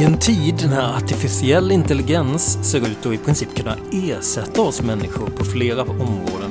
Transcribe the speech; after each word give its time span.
I 0.00 0.04
en 0.04 0.18
tid 0.18 0.66
när 0.70 0.96
artificiell 0.96 1.72
intelligens 1.72 2.70
ser 2.70 2.78
ut 2.78 3.06
att 3.06 3.12
i 3.12 3.18
princip 3.18 3.56
kunna 3.56 3.76
ersätta 3.92 4.62
oss 4.62 4.82
människor 4.82 5.26
på 5.26 5.44
flera 5.44 5.82
områden. 5.82 6.50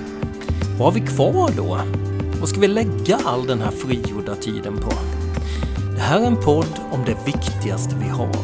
Vad 0.77 0.87
har 0.87 0.91
vi 0.91 1.07
kvar 1.07 1.51
då? 1.57 1.79
Vad 2.39 2.49
ska 2.49 2.59
vi 2.59 2.67
lägga 2.67 3.17
all 3.25 3.47
den 3.47 3.61
här 3.61 3.71
frigjorda 3.71 4.35
tiden 4.35 4.77
på? 4.77 4.91
Det 5.95 6.01
här 6.01 6.21
är 6.21 6.25
en 6.25 6.35
podd 6.35 6.79
om 6.91 7.05
det 7.05 7.17
viktigaste 7.25 7.95
vi 7.95 8.07
har, 8.07 8.35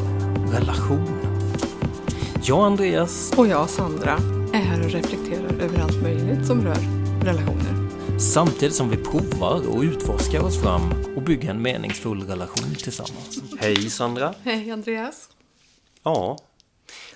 relationer. 0.52 1.30
Jag 2.44 2.66
Andreas 2.66 3.34
Och 3.38 3.48
jag, 3.48 3.70
Sandra, 3.70 4.20
är 4.54 4.62
här 4.62 4.86
och 4.86 4.92
reflekterar 4.92 5.62
över 5.62 5.82
allt 5.82 6.02
möjligt 6.02 6.46
som 6.48 6.62
rör 6.62 6.78
relationer. 7.24 7.75
Samtidigt 8.20 8.76
som 8.76 8.90
vi 8.90 8.98
provar 8.98 9.68
och 9.70 9.82
utforskar 9.82 10.40
oss 10.44 10.62
fram 10.62 11.16
och 11.16 11.22
bygger 11.22 11.50
en 11.50 11.62
meningsfull 11.62 12.28
relation 12.28 12.76
tillsammans. 12.76 13.38
Hej 13.60 13.90
Sandra! 13.90 14.34
Hej 14.44 14.72
Andreas! 14.72 15.30
Ja, 16.04 16.38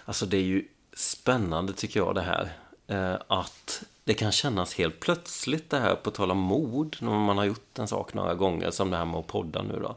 alltså 0.05 0.25
det 0.25 0.37
är 0.37 0.41
ju 0.41 0.67
spännande 0.93 1.73
tycker 1.73 1.99
jag 1.99 2.15
det 2.15 2.21
här. 2.21 2.51
Eh, 2.87 3.21
att 3.27 3.83
det 4.03 4.13
kan 4.13 4.31
kännas 4.31 4.73
helt 4.73 4.99
plötsligt 4.99 5.69
det 5.69 5.79
här, 5.79 5.95
på 5.95 6.11
tal 6.11 6.31
om 6.31 6.37
mod, 6.37 6.97
när 6.99 7.09
man 7.11 7.37
har 7.37 7.45
gjort 7.45 7.79
en 7.79 7.87
sak 7.87 8.13
några 8.13 8.35
gånger, 8.35 8.71
som 8.71 8.89
det 8.91 8.97
här 8.97 9.05
med 9.05 9.19
att 9.19 9.27
podda 9.27 9.61
nu 9.61 9.79
då. 9.81 9.95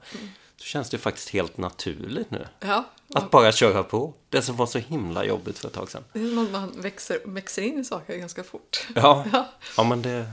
Så 0.57 0.65
känns 0.65 0.91
det 0.91 0.99
faktiskt 0.99 1.29
helt 1.29 1.57
naturligt 1.57 2.31
nu. 2.31 2.47
Ja, 2.61 2.85
Att 3.15 3.31
bara 3.31 3.53
köra 3.53 3.83
på. 3.83 4.15
Det 4.29 4.43
som 4.43 4.57
var 4.57 4.67
så 4.67 4.79
himla 4.79 5.25
jobbigt 5.25 5.59
för 5.59 5.69
ett 5.69 5.75
tag 5.75 5.91
sedan. 5.91 6.05
det 6.13 6.21
är 6.21 6.29
som 6.29 6.39
att 6.39 6.51
man 6.51 6.73
växer, 6.81 7.19
växer 7.25 7.63
in 7.63 7.81
i 7.81 7.85
saker 7.85 8.17
ganska 8.17 8.45
fort. 8.45 8.87
Ja, 8.95 9.25
Ja. 9.33 9.49
ja 9.77 9.85
men 9.85 10.03
det... 10.03 10.31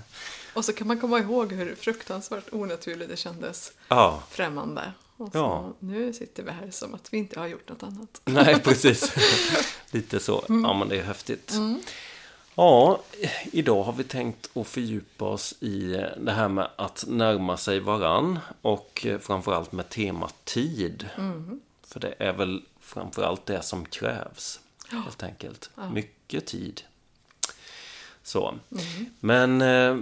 Och 0.54 0.66
så 0.66 0.74
kan 0.74 0.88
man 0.88 1.00
komma 1.00 1.20
ihåg 1.20 1.52
hur 1.54 1.76
fruktansvärt 1.76 2.54
onaturligt 2.54 3.10
det 3.10 3.18
kändes 3.18 3.72
Ja, 3.88 4.24
främmande. 4.30 4.94
Och 5.18 5.32
så 5.32 5.38
Ja. 5.38 5.74
nu 5.80 6.14
sitter 6.14 6.44
vi 6.44 6.52
här 6.52 6.72
som 6.72 6.94
att 6.94 7.14
vi 7.14 7.18
inte 7.18 7.40
har 7.40 7.48
gjort 7.48 7.70
något 7.70 7.84
annat. 7.84 8.22
nej 8.26 8.60
precis. 8.60 9.14
Lite 9.92 10.20
så. 10.20 10.44
Ja, 10.48 10.74
men 10.74 10.90
det 10.90 10.98
är 11.00 11.04
häftigt. 11.04 11.54
Ja, 12.56 13.02
idag 13.52 13.84
har 13.84 13.94
vi 13.94 14.04
tänkt 14.04 14.58
att 14.58 14.68
fördjupa 14.68 15.26
oss 15.26 15.54
i 15.60 15.80
det 16.18 16.32
här 16.32 16.48
med 16.48 16.70
att 16.76 17.06
närma 17.08 17.58
sig 17.58 17.80
varann 17.80 18.40
och 18.62 19.06
framförallt 19.22 19.72
med 19.72 19.90
temat 19.90 20.46
tid. 20.46 21.10
För 21.88 22.00
det 22.00 22.14
är 22.20 22.34
väl 22.34 22.62
framförallt 22.80 23.46
det 23.46 23.62
som 23.62 23.86
krävs, 23.86 24.60
helt 24.92 25.24
enkelt. 25.24 25.70
Mycket 25.94 26.46
tid. 26.46 26.82
Så. 28.24 28.56
Men 29.20 29.62
eh, 29.62 29.98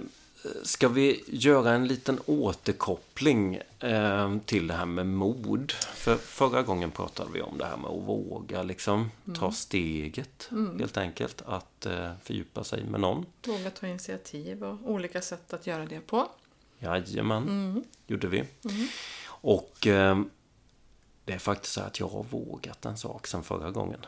ska 0.63 0.87
vi 0.87 1.23
göra 1.27 1.71
en 1.71 1.87
liten 1.87 2.19
återkoppling 2.25 3.59
eh, 3.79 4.37
till 4.45 4.67
det 4.67 4.73
här 4.73 4.85
med 4.85 5.07
mod? 5.07 5.71
För 5.71 6.15
förra 6.15 6.63
gången 6.63 6.91
pratade 6.91 7.31
vi 7.33 7.41
om 7.41 7.57
det 7.57 7.65
här 7.65 7.77
med 7.77 7.89
att 7.89 8.03
våga 8.03 8.63
liksom 8.63 9.11
ta 9.39 9.51
steget, 9.51 10.49
helt 10.79 10.97
enkelt. 10.97 11.41
Att 11.45 11.85
eh, 11.85 12.11
fördjupa 12.23 12.63
sig 12.63 12.83
med 12.83 12.99
någon. 12.99 13.25
Våga 13.47 13.69
ta 13.69 13.87
initiativ 13.87 14.63
och 14.63 14.91
olika 14.91 15.21
sätt 15.21 15.53
att 15.53 15.67
göra 15.67 15.85
det 15.85 15.99
på. 15.99 16.27
Jajamän, 16.79 17.83
gjorde 18.07 18.27
vi. 18.27 18.43
Och 19.27 19.87
eh, 19.87 20.19
det 21.25 21.33
är 21.33 21.39
faktiskt 21.39 21.73
så 21.73 21.81
att 21.81 21.99
jag 21.99 22.07
har 22.07 22.23
vågat 22.23 22.85
en 22.85 22.97
sak 22.97 23.27
sen 23.27 23.43
förra 23.43 23.71
gången. 23.71 23.99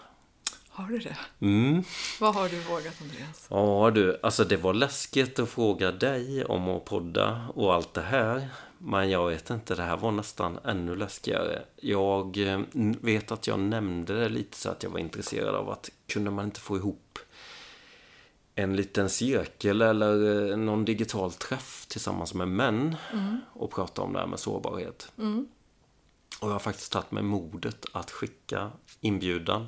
Har 0.80 0.88
du 0.88 1.00
det? 1.00 1.18
Mm. 1.40 1.84
Vad 2.20 2.36
har 2.36 2.50
du 2.50 2.60
vågat 2.60 3.02
Andreas? 3.02 3.48
Ja 3.50 3.92
du, 3.92 4.20
alltså 4.24 4.44
det 4.44 4.58
var 4.58 4.74
läskigt 4.74 5.40
att 5.40 5.50
fråga 5.50 5.92
dig 5.92 6.46
om 6.46 6.70
att 6.70 6.86
podda 6.86 7.48
och 7.56 7.74
allt 7.74 7.94
det 7.94 8.02
här. 8.02 8.50
Men 8.78 9.10
jag 9.10 9.30
vet 9.30 9.50
inte, 9.50 9.76
det 9.76 9.84
här 9.84 9.98
var 9.98 10.12
nästan 10.12 10.60
ännu 10.66 10.96
läskigare. 10.96 11.62
Jag 11.76 12.38
eh, 12.38 12.62
vet 13.02 13.32
att 13.32 13.48
jag 13.48 13.60
nämnde 13.60 14.20
det 14.20 14.30
lite 14.30 14.58
så 14.58 14.70
att 14.70 14.84
jag 14.84 14.90
var 14.90 15.00
intresserad 15.00 15.56
av 15.56 15.70
att 15.70 15.90
kunde 16.08 16.32
man 16.32 16.46
inte 16.46 16.60
få 16.60 16.78
ihop 16.78 17.20
en 18.56 18.76
liten 18.76 19.10
cirkel 19.10 19.82
eller 19.82 20.50
eh, 20.52 20.58
någon 20.58 20.86
digital 20.86 21.32
träff 21.32 21.86
tillsammans 21.89 22.34
med 22.34 22.48
män 22.48 22.95
och 23.54 23.72
prata 23.72 24.02
om 24.02 24.14
det 24.14 24.20
här 24.20 24.28
med 24.28 24.39
sårbarhet. 24.39 25.12
Och 26.39 26.48
jag 26.48 26.54
har 26.54 26.60
faktiskt 26.60 26.92
tagit 26.92 27.12
mig 27.12 27.23
modet 27.23 27.86
att 27.92 28.12
skicka 28.12 28.72
inbjudan. 29.02 29.68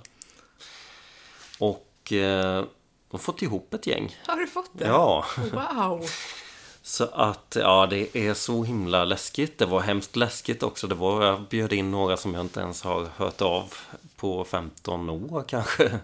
Och 1.61 2.13
eh, 2.13 2.61
de 2.61 2.67
har 3.11 3.19
fått 3.19 3.41
ihop 3.41 3.73
ett 3.73 3.87
gäng. 3.87 4.17
Har 4.27 4.35
du 4.35 4.47
fått 4.47 4.69
det? 4.73 4.87
Ja, 4.87 5.25
Wow! 5.53 6.05
så 6.81 7.03
att 7.05 7.57
ja, 7.59 7.87
det 7.89 8.17
är 8.17 8.33
så 8.33 8.63
himla 8.63 9.05
läskigt. 9.05 9.57
Det 9.57 9.65
var 9.65 9.81
hemskt 9.81 10.15
läskigt 10.15 10.63
också. 10.63 10.87
Det 10.87 10.95
var, 10.95 11.25
jag 11.25 11.41
bjöd 11.41 11.73
in 11.73 11.91
några 11.91 12.17
som 12.17 12.33
jag 12.33 12.41
inte 12.41 12.59
ens 12.59 12.83
har 12.83 13.05
hört 13.15 13.41
av 13.41 13.73
på 14.15 14.43
15 14.43 15.09
år 15.09 15.43
kanske. 15.47 15.99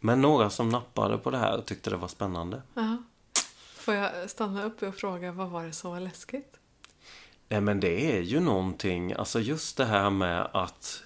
Men 0.00 0.20
några 0.20 0.50
som 0.50 0.68
nappade 0.68 1.18
på 1.18 1.30
det 1.30 1.38
här 1.38 1.56
och 1.58 1.66
tyckte 1.66 1.90
det 1.90 1.96
var 1.96 2.08
spännande. 2.08 2.62
Ja. 2.74 2.96
Får 3.74 3.94
jag 3.94 4.30
stanna 4.30 4.64
upp 4.64 4.82
och 4.82 4.94
fråga 4.94 5.32
vad 5.32 5.48
var 5.48 5.64
det 5.64 5.72
som 5.72 5.90
var 5.90 6.00
läskigt? 6.00 6.56
Nej 7.48 7.60
men 7.60 7.80
det 7.80 8.16
är 8.16 8.20
ju 8.20 8.40
någonting, 8.40 9.12
alltså 9.12 9.40
just 9.40 9.76
det 9.76 9.84
här 9.84 10.10
med 10.10 10.48
att 10.52 11.02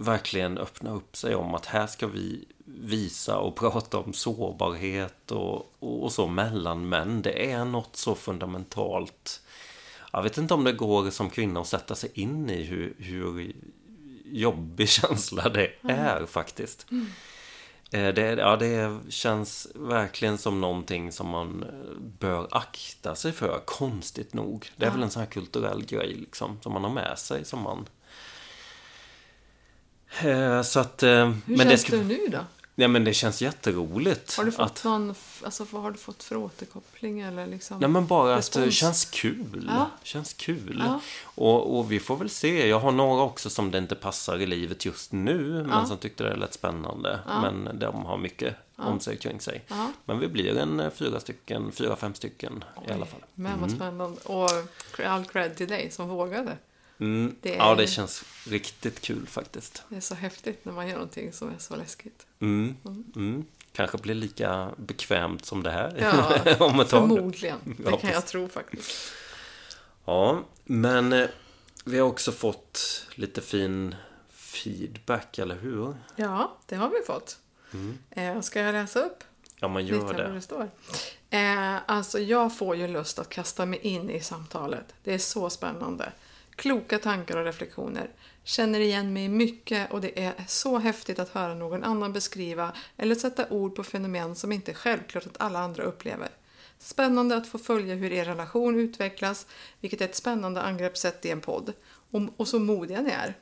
verkligen 0.00 0.58
öppna 0.58 0.90
upp 0.90 1.16
sig 1.16 1.34
om 1.34 1.54
att 1.54 1.66
här 1.66 1.86
ska 1.86 2.06
vi 2.06 2.44
visa 2.64 3.38
och 3.38 3.56
prata 3.56 3.98
om 3.98 4.12
sårbarhet 4.12 5.30
och, 5.30 5.72
och 5.78 6.12
så 6.12 6.26
mellan 6.26 6.88
män. 6.88 7.22
Det 7.22 7.50
är 7.50 7.64
något 7.64 7.96
så 7.96 8.14
fundamentalt. 8.14 9.40
Jag 10.12 10.22
vet 10.22 10.38
inte 10.38 10.54
om 10.54 10.64
det 10.64 10.72
går 10.72 11.10
som 11.10 11.30
kvinna 11.30 11.60
att 11.60 11.66
sätta 11.66 11.94
sig 11.94 12.10
in 12.14 12.50
i 12.50 12.62
hur, 12.62 12.94
hur 12.98 13.52
jobbig 14.24 14.88
känsla 15.00 15.48
det 15.48 15.72
är 15.82 16.26
faktiskt. 16.26 16.86
Eh, 17.92 18.14
Det, 18.14 18.20
ja, 18.38 18.56
det 18.56 18.98
känns 19.08 19.68
verkligen 19.74 20.38
som 20.38 20.60
någonting 20.60 21.12
som 21.12 21.28
man 21.28 21.62
eh, 21.62 22.00
bör 22.18 22.48
akta 22.50 23.14
sig 23.14 23.32
för, 23.32 23.60
konstigt 23.64 24.34
nog. 24.34 24.70
Det 24.76 24.86
är 24.86 24.90
väl 24.90 25.02
en 25.02 25.10
sån 25.10 25.20
här 25.20 25.30
kulturell 25.30 25.84
grej 25.84 26.14
liksom, 26.14 26.58
som 26.62 26.72
man 26.72 26.84
har 26.84 26.90
med 26.90 27.18
sig 27.18 27.44
som 27.44 27.62
man... 27.62 27.88
Eh, 30.18 30.62
Så 30.62 30.80
att... 30.80 31.02
eh, 31.02 31.08
Hur 31.10 31.34
men 31.44 31.56
det 31.58 31.64
känns 31.68 31.80
ska- 31.80 31.96
det 31.96 32.04
nu 32.04 32.26
då? 32.30 32.38
Nej 32.74 32.88
men 32.88 33.04
det 33.04 33.14
känns 33.14 33.42
jätteroligt. 33.42 34.36
Har 34.36 34.44
du 34.44 34.52
fått 34.52 34.66
att, 34.66 34.84
någon, 34.84 35.14
alltså 35.44 35.66
vad 35.70 35.82
har 35.82 35.90
du 35.90 35.98
fått 35.98 36.22
för 36.22 36.36
återkoppling 36.36 37.20
eller 37.20 37.46
liksom? 37.46 37.78
Nej 37.80 37.88
men 37.88 38.06
bara 38.06 38.34
att 38.36 38.52
det 38.52 38.58
respons? 38.60 38.74
känns 38.74 39.04
kul. 39.04 39.70
Ja. 39.72 39.90
Känns 40.02 40.32
kul. 40.32 40.82
Ja. 40.86 41.00
Och, 41.24 41.78
och 41.78 41.92
vi 41.92 42.00
får 42.00 42.16
väl 42.16 42.30
se. 42.30 42.68
Jag 42.68 42.80
har 42.80 42.92
några 42.92 43.22
också 43.22 43.50
som 43.50 43.70
det 43.70 43.78
inte 43.78 43.94
passar 43.94 44.38
i 44.38 44.46
livet 44.46 44.84
just 44.84 45.12
nu. 45.12 45.38
Men 45.52 45.68
Ja. 45.70 45.86
som 45.86 45.96
tyckte 45.98 46.24
det 46.24 46.36
lät 46.36 46.54
spännande. 46.54 47.20
Men 47.26 47.78
de 47.78 48.04
har 48.04 48.16
mycket 48.16 48.54
om 48.76 49.00
sig 49.00 49.16
kring 49.16 49.40
sig. 49.40 49.64
Men 50.04 50.18
vi 50.18 50.28
blir 50.28 50.56
en 50.58 50.80
eh, 50.80 50.90
fyra 50.90 51.20
stycken, 51.20 51.72
fyra, 51.72 51.96
fem 51.96 52.14
stycken 52.14 52.64
i 52.88 52.92
alla 52.92 53.06
fall. 53.06 53.20
Men 53.34 53.60
vad 53.60 53.70
spännande. 53.70 54.20
Och 54.24 54.48
all 55.06 55.24
cred 55.24 55.56
till 55.56 55.68
dig 55.68 55.90
som 55.90 56.08
vågade. 56.08 56.56
Mm. 57.00 57.36
Det 57.40 57.52
är- 57.54 57.58
Ja, 57.58 57.74
det 57.74 57.86
känns 57.86 58.24
riktigt 58.46 59.00
kul 59.00 59.26
faktiskt. 59.26 59.82
Det 59.88 59.96
är 59.96 60.00
så 60.00 60.14
häftigt 60.14 60.64
när 60.64 60.72
man 60.72 60.86
gör 60.88 60.94
någonting 60.94 61.32
som 61.32 61.48
är 61.48 61.58
så 61.58 61.76
läskigt. 61.76 62.26
Mm. 62.40 62.76
Mm. 63.16 63.44
Kanske 63.72 63.98
blir 63.98 64.14
lika 64.14 64.70
bekvämt 64.76 65.44
som 65.44 65.62
det 65.62 65.70
här. 65.70 65.96
Ja, 66.00 66.56
om 66.66 66.80
ett 66.80 66.88
tag. 66.88 67.08
Förmodligen. 67.08 67.58
Det 67.64 67.90
Ja, 67.90 67.96
kan 67.98 68.10
jag 68.10 68.26
tro 68.26 68.48
faktiskt. 68.48 68.90
Ja, 70.04 70.42
men 70.64 71.12
eh, 71.12 71.28
vi 71.84 71.98
har 71.98 72.06
också 72.08 72.32
fått 72.32 73.06
lite 73.14 73.40
fin 73.40 73.94
feedback, 74.30 75.38
eller 75.38 75.56
hur? 75.56 75.94
Ja, 76.16 76.56
det 76.66 76.76
har 76.76 76.88
vi 76.88 76.96
fått. 77.06 77.38
Eh, 78.10 78.40
ska 78.40 78.60
jag 78.60 78.72
läsa 78.72 79.00
upp? 79.02 79.24
Ja, 79.60 79.68
man 79.68 79.82
Lite 79.82 79.94
gör 79.96 80.02
vad 80.04 80.16
det. 80.16 80.32
det 80.32 80.40
står. 80.40 80.70
Eh, 81.30 81.76
alltså, 81.86 82.18
jag 82.18 82.58
får 82.58 82.76
ju 82.76 82.88
lust 82.88 83.18
att 83.18 83.28
kasta 83.28 83.66
mig 83.66 83.78
in 83.78 84.10
i 84.10 84.20
samtalet. 84.20 84.94
Det 85.04 85.14
är 85.14 85.18
så 85.18 85.50
spännande. 85.50 86.12
Kloka 86.60 86.98
tankar 86.98 87.36
och 87.36 87.44
reflektioner. 87.44 88.10
Känner 88.44 88.80
igen 88.80 89.12
mig 89.12 89.24
i 89.24 89.28
mycket 89.28 89.92
och 89.92 90.00
det 90.00 90.24
är 90.24 90.44
så 90.46 90.78
häftigt 90.78 91.18
att 91.18 91.28
höra 91.28 91.54
någon 91.54 91.84
annan 91.84 92.12
beskriva 92.12 92.72
eller 92.96 93.14
sätta 93.14 93.48
ord 93.48 93.74
på 93.74 93.84
fenomen 93.84 94.34
som 94.34 94.52
inte 94.52 94.72
är 94.72 94.74
självklart 94.74 95.26
att 95.26 95.40
alla 95.40 95.58
andra 95.58 95.82
upplever. 95.82 96.28
Spännande 96.78 97.36
att 97.36 97.48
få 97.48 97.58
följa 97.58 97.94
hur 97.94 98.12
er 98.12 98.24
relation 98.24 98.78
utvecklas, 98.78 99.46
vilket 99.80 100.00
är 100.00 100.04
ett 100.04 100.14
spännande 100.14 100.62
angreppssätt 100.62 101.24
i 101.24 101.30
en 101.30 101.40
podd. 101.40 101.72
Och, 102.10 102.20
och 102.36 102.48
så 102.48 102.58
modiga 102.58 103.00
ni 103.00 103.10
är. 103.10 103.34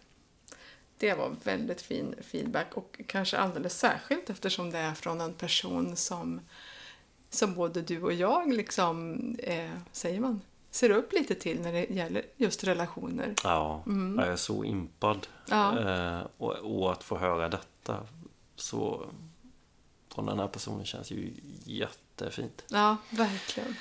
Det 0.98 1.14
var 1.14 1.36
väldigt 1.44 1.82
fin 1.82 2.14
feedback 2.20 2.74
och 2.74 3.00
kanske 3.06 3.38
alldeles 3.38 3.78
särskilt 3.78 4.30
eftersom 4.30 4.70
det 4.70 4.78
är 4.78 4.94
från 4.94 5.20
en 5.20 5.34
person 5.34 5.96
som, 5.96 6.40
som 7.30 7.54
både 7.54 7.82
du 7.82 8.02
och 8.02 8.12
jag 8.12 8.52
liksom, 8.52 9.18
eh, 9.38 9.70
säger 9.92 10.20
man, 10.20 10.40
ser 10.70 10.90
upp 10.90 11.12
lite 11.12 11.34
till 11.34 11.60
när 11.60 11.72
det 11.72 11.84
gäller 11.84 12.22
just 12.36 12.64
relationer. 12.64 13.34
Ja, 13.44 13.82
jag 14.16 14.28
är 14.28 14.36
så 14.36 14.64
impad. 14.64 15.26
Ja. 15.48 15.78
Eh, 15.80 16.20
och, 16.36 16.52
och 16.52 16.92
att 16.92 17.04
få 17.04 17.18
höra 17.18 17.48
detta 17.48 17.96
så 18.56 19.06
från 20.14 20.26
den 20.26 20.38
här 20.38 20.48
personen 20.48 20.84
känns 20.84 21.10
ju 21.10 21.32
jättefint. 21.64 22.64
Ja, 22.68 22.96
verkligen. 23.10 23.76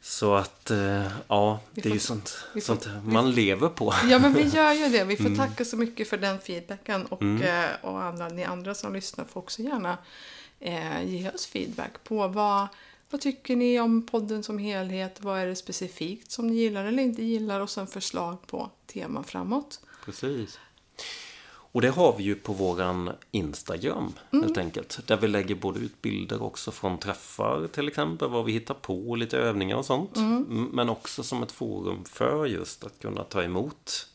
Så 0.00 0.34
att, 0.34 0.70
eh, 0.70 1.06
ja, 1.28 1.60
det 1.72 1.88
är 1.88 1.92
ju 1.92 1.98
sånt, 1.98 2.44
sånt 2.62 2.88
man 3.04 3.30
lever 3.30 3.68
på. 3.68 3.94
Ja, 4.08 4.18
men 4.18 4.34
vi 4.34 4.42
gör 4.42 4.72
ju 4.72 4.88
det. 4.88 5.04
Vi 5.04 5.16
får 5.16 5.36
tacka 5.36 5.64
så 5.64 5.76
mycket 5.76 6.08
för 6.08 6.16
den 6.16 6.38
feedbacken. 6.38 7.06
Och, 7.06 7.22
eh, 7.22 7.70
och 7.82 8.02
alla, 8.02 8.28
ni 8.28 8.44
andra 8.44 8.74
som 8.74 8.92
lyssnar 8.92 9.24
får 9.24 9.40
också 9.40 9.62
gärna 9.62 9.98
eh, 10.60 11.02
ge 11.04 11.30
oss 11.30 11.46
feedback 11.46 12.04
på 12.04 12.28
vad, 12.28 12.68
vad 13.10 13.20
tycker 13.20 13.56
ni 13.56 13.80
om 13.80 14.06
podden 14.06 14.42
som 14.42 14.58
helhet? 14.58 15.18
Vad 15.20 15.38
är 15.40 15.46
det 15.46 15.56
specifikt 15.56 16.30
som 16.30 16.46
ni 16.46 16.54
gillar 16.54 16.84
eller 16.84 17.02
inte 17.02 17.22
gillar? 17.22 17.60
Och 17.60 17.70
sen 17.70 17.86
förslag 17.86 18.46
på 18.46 18.70
teman 18.86 19.24
framåt. 19.24 19.80
Precis. 20.04 20.58
Och 21.70 21.80
det 21.82 21.88
har 21.88 22.16
vi 22.16 22.24
ju 22.24 22.34
på 22.34 22.52
våran 22.52 23.10
Instagram 23.30 24.12
helt 24.32 24.58
enkelt. 24.58 25.06
Där 25.06 25.16
vi 25.16 25.28
lägger 25.28 25.54
både 25.54 25.80
ut 25.80 26.02
bilder 26.02 26.42
också 26.42 26.70
från 26.70 26.98
träffar 26.98 27.66
till 27.72 27.88
exempel. 27.88 28.28
Vad 28.28 28.44
vi 28.44 28.52
hittar 28.52 28.74
på, 28.74 29.14
lite 29.14 29.38
övningar 29.38 29.76
och 29.76 29.84
sånt. 29.86 30.16
M- 30.16 30.68
Men 30.72 30.88
också 30.88 31.22
som 31.22 31.42
ett 31.42 31.52
forum 31.52 32.04
för 32.04 32.46
just 32.46 32.84
att 32.84 32.98
kunna 32.98 33.24
ta 33.24 33.42
emot 33.42 34.06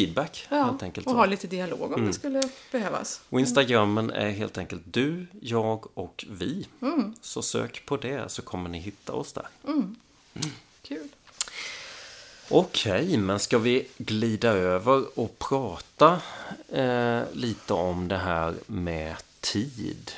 feedback 0.00 0.46
Ja, 0.50 0.62
helt 0.64 0.82
enkelt. 0.82 1.06
och 1.06 1.14
ha 1.14 1.26
lite 1.26 1.46
dialog 1.46 1.92
om 1.92 2.06
det 2.06 2.12
skulle 2.12 2.48
behövas. 2.72 3.20
Och 3.30 3.40
Instagrammen 3.40 4.10
är 4.10 4.30
helt 4.30 4.58
enkelt 4.58 4.82
du, 4.84 5.26
jag 5.40 5.86
och 5.98 6.24
vi. 6.30 6.66
Så 7.20 7.42
sök 7.42 7.86
på 7.86 7.96
det 7.96 8.30
så 8.30 8.42
kommer 8.42 8.70
ni 8.70 8.78
hitta 8.78 9.12
oss 9.12 9.32
där. 9.32 9.46
Kul. 10.82 11.08
Okej, 12.48 13.16
men 13.16 13.38
ska 13.38 13.58
vi 13.58 13.86
glida 13.98 14.48
över 14.50 15.18
och 15.18 15.38
prata 15.38 16.20
eh, 16.68 17.20
lite 17.32 17.72
om 17.72 18.08
det 18.08 18.16
här 18.16 18.54
med 18.66 19.16
tid? 19.40 20.10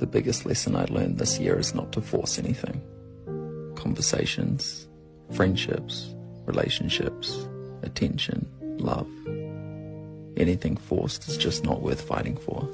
The 0.00 0.06
biggest 0.06 0.44
lesson 0.44 0.74
I 0.76 0.92
learned 0.92 1.18
this 1.18 1.40
year 1.40 1.60
is 1.60 1.74
not 1.74 1.92
to 1.92 2.00
force 2.00 2.40
anything. 2.42 2.80
Conversations, 3.76 4.86
friendships, 5.36 6.04
relationships, 6.46 7.32
attention, 7.82 8.46
love. 8.80 9.06
Anything 10.40 10.76
forced 10.76 11.28
is 11.28 11.44
just 11.44 11.64
not 11.64 11.82
worth 11.82 12.14
fighting 12.14 12.36
for. 12.44 12.66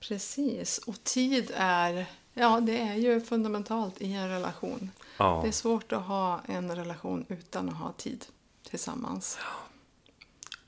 Precis. 0.00 0.78
Och 0.78 1.04
tid 1.04 1.52
är, 1.54 2.06
ja, 2.34 2.60
det 2.60 2.78
är 2.78 2.94
ju 2.94 3.20
fundamentalt 3.20 4.00
i 4.00 4.12
en 4.12 4.28
relation. 4.28 4.90
Ja. 5.16 5.40
Det 5.42 5.48
är 5.48 5.52
svårt 5.52 5.92
att 5.92 6.02
ha 6.02 6.40
en 6.46 6.76
relation 6.76 7.24
utan 7.28 7.68
att 7.68 7.74
ha 7.74 7.92
tid 7.92 8.24
tillsammans. 8.70 9.38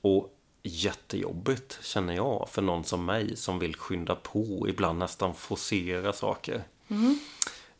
Och 0.01 0.29
jättejobbigt 0.63 1.79
känner 1.81 2.13
jag 2.13 2.49
för 2.49 2.61
någon 2.61 2.83
som 2.83 3.05
mig 3.05 3.35
som 3.35 3.59
vill 3.59 3.75
skynda 3.75 4.15
på, 4.15 4.65
ibland 4.69 4.99
nästan 4.99 5.35
forcera 5.35 6.13
saker. 6.13 6.63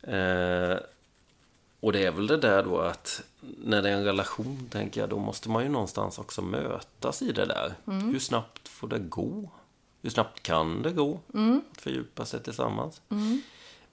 Eh, 0.01 0.77
och 1.83 1.91
det 1.93 2.05
är 2.05 2.11
väl 2.11 2.27
det 2.27 2.37
där 2.37 2.63
då 2.63 2.79
att 2.79 3.21
när 3.63 3.81
det 3.81 3.89
är 3.89 3.93
en 3.93 4.03
relation, 4.03 4.67
tänker 4.71 5.01
jag, 5.01 5.09
då 5.09 5.19
måste 5.19 5.49
man 5.49 5.63
ju 5.63 5.69
någonstans 5.69 6.19
också 6.19 6.41
mötas 6.41 7.21
i 7.21 7.31
det 7.31 7.45
där. 7.45 7.73
Hur 7.85 8.19
snabbt 8.19 8.67
får 8.67 8.87
det 8.87 8.99
gå? 8.99 9.49
Hur 10.01 10.09
snabbt 10.09 10.43
kan 10.43 10.81
det 10.81 10.91
gå 10.91 11.19
att 11.73 11.81
fördjupa 11.81 12.25
sig 12.25 12.43
tillsammans? 12.43 13.01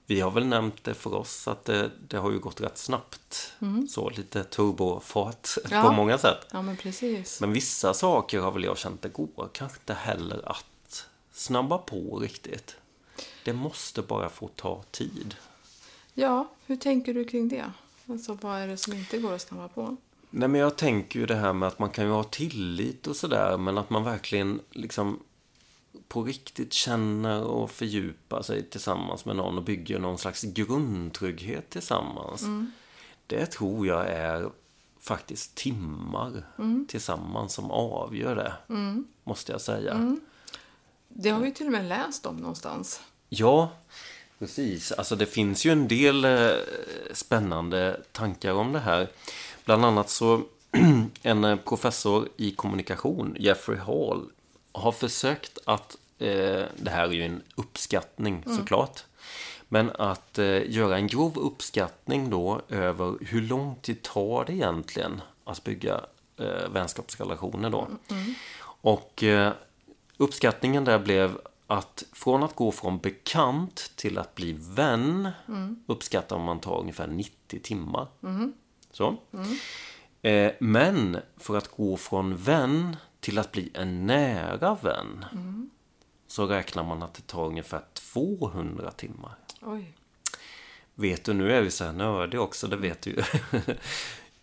Vi 0.05 0.19
har 0.21 0.31
väl 0.31 0.45
nämnt 0.45 0.83
det 0.83 0.93
för 0.93 1.13
oss 1.15 1.47
att 1.47 1.65
det, 1.65 1.91
det 2.07 2.17
har 2.17 2.31
ju 2.31 2.39
gått 2.39 2.61
rätt 2.61 2.77
snabbt. 2.77 3.53
Så 3.89 4.09
lite 4.09 4.43
turbofart 4.43 5.47
Ja. 5.69 5.83
på 5.83 5.91
många 5.91 6.17
sätt. 6.17 6.47
Ja, 6.51 6.61
men 6.61 6.77
precis. 6.77 7.41
Men 7.41 7.53
vissa 7.53 7.93
saker 7.93 8.39
har 8.39 8.51
väl 8.51 8.63
jag 8.63 8.77
känt 8.77 9.01
det 9.01 9.09
går 9.09 9.49
kanske 9.53 9.77
inte 9.79 9.93
heller 9.93 10.49
att 10.49 11.05
snabba 11.31 11.77
på 11.77 12.19
riktigt. 12.19 12.75
Det 13.45 13.53
måste 13.53 14.01
bara 14.01 14.29
få 14.29 14.47
ta 14.47 14.83
tid. 14.91 15.35
Ja, 16.13 16.51
hur 16.65 16.75
tänker 16.75 17.13
du 17.13 17.25
kring 17.25 17.49
det? 17.49 17.71
Alltså, 18.09 18.37
vad 18.41 18.59
är 18.59 18.67
det 18.67 18.77
som 18.77 18.93
inte 18.93 19.17
går 19.17 19.33
att 19.33 19.41
snabba 19.41 19.67
på? 19.67 19.97
Nej 20.29 20.49
men 20.49 20.61
jag 20.61 20.77
tänker 20.77 21.19
ju 21.19 21.25
det 21.25 21.35
här 21.35 21.53
med 21.53 21.67
att 21.67 21.79
man 21.79 21.89
kan 21.89 22.05
ju 22.05 22.11
ha 22.11 22.23
tillit 22.23 23.07
och 23.07 23.15
sådär 23.15 23.57
men 23.57 23.77
att 23.77 23.89
man 23.89 24.03
verkligen 24.03 24.59
liksom 24.69 25.19
på 26.07 26.23
riktigt 26.23 26.73
känner 26.73 27.43
och 27.43 27.71
fördjupar 27.71 28.41
sig 28.41 28.69
tillsammans 28.69 29.25
med 29.25 29.35
någon 29.35 29.57
och 29.57 29.63
bygger 29.63 29.99
någon 29.99 30.17
slags 30.17 30.43
grundtrygghet 30.43 31.69
tillsammans. 31.69 32.43
Det 33.27 33.45
tror 33.45 33.87
jag 33.87 34.07
är 34.07 34.49
faktiskt 34.99 35.55
timmar 35.55 36.43
tillsammans 36.87 37.53
som 37.53 37.71
avgör 37.71 38.35
det. 38.35 38.53
Måste 39.23 39.51
jag 39.51 39.61
säga. 39.61 40.17
Det 41.07 41.29
har 41.29 41.39
vi 41.39 41.53
till 41.53 41.65
och 41.65 41.71
med 41.71 41.85
läst 41.85 42.25
om 42.25 42.35
någonstans. 42.37 43.01
Ja, 43.29 43.71
precis. 44.41 44.91
Alltså 44.91 45.15
det 45.15 45.25
finns 45.25 45.65
ju 45.65 45.71
en 45.71 45.87
del 45.87 46.25
eh, 46.25 46.51
spännande 47.13 48.01
tankar 48.11 48.53
om 48.53 48.71
det 48.71 48.79
här. 48.79 49.07
Bland 49.65 49.85
annat 49.85 50.09
så 50.09 50.41
en 51.21 51.43
eh, 51.43 51.55
professor 51.55 52.29
i 52.37 52.51
kommunikation, 52.51 53.35
Jeffrey 53.39 53.77
Hall, 53.77 54.29
har 54.71 54.91
försökt 54.91 55.57
att, 55.65 55.97
eh, 56.19 56.63
det 56.75 56.89
här 56.89 57.03
är 57.03 57.11
ju 57.11 57.25
en 57.25 57.41
uppskattning 57.55 58.43
såklart, 58.57 59.03
men 59.69 59.89
att 59.89 60.39
eh, 60.39 60.71
göra 60.71 60.95
en 60.95 61.07
grov 61.07 61.37
uppskattning 61.37 62.29
då 62.29 62.61
över 62.69 63.17
hur 63.25 63.41
lång 63.41 63.75
tid 63.81 64.01
tar 64.01 64.45
det 64.45 64.53
egentligen 64.53 65.21
att 65.43 65.63
bygga 65.63 66.01
eh, 66.37 66.69
vänskapsrelationer 66.69 67.69
då. 67.69 67.87
Och 68.63 69.23
eh, 69.23 69.53
uppskattningen 70.17 70.85
där 70.85 70.99
blev 70.99 71.37
att 71.71 72.03
från 72.11 72.43
att 72.43 72.55
gå 72.55 72.71
från 72.71 72.99
bekant 72.99 73.91
till 73.95 74.17
att 74.17 74.35
bli 74.35 74.53
vän 74.59 75.29
uppskattar 75.85 76.39
man 76.39 76.59
tar 76.59 76.79
ungefär 76.79 77.07
90 77.07 77.59
timmar. 77.59 78.07
Så. 78.91 79.17
Eh, 80.21 80.51
men 80.59 81.17
för 81.37 81.57
att 81.57 81.67
gå 81.67 81.97
från 81.97 82.35
vän 82.35 82.95
till 83.19 83.39
att 83.39 83.51
bli 83.51 83.71
en 83.73 84.05
nära 84.05 84.77
vän 84.81 85.25
så 86.27 86.45
räknar 86.45 86.83
man 86.83 87.03
att 87.03 87.13
det 87.13 87.21
tar 87.21 87.45
ungefär 87.45 87.81
200 87.93 88.91
timmar. 88.91 89.35
Oj. 89.61 89.93
Vet 90.95 91.23
du, 91.23 91.33
nu 91.33 91.53
är 91.53 91.61
vi 91.61 91.71
så 91.71 91.83
här 91.83 91.93
nördiga 91.93 92.41
också, 92.41 92.67
det 92.67 92.77
vet 92.77 93.01
du 93.01 93.09
ju. 93.09 93.23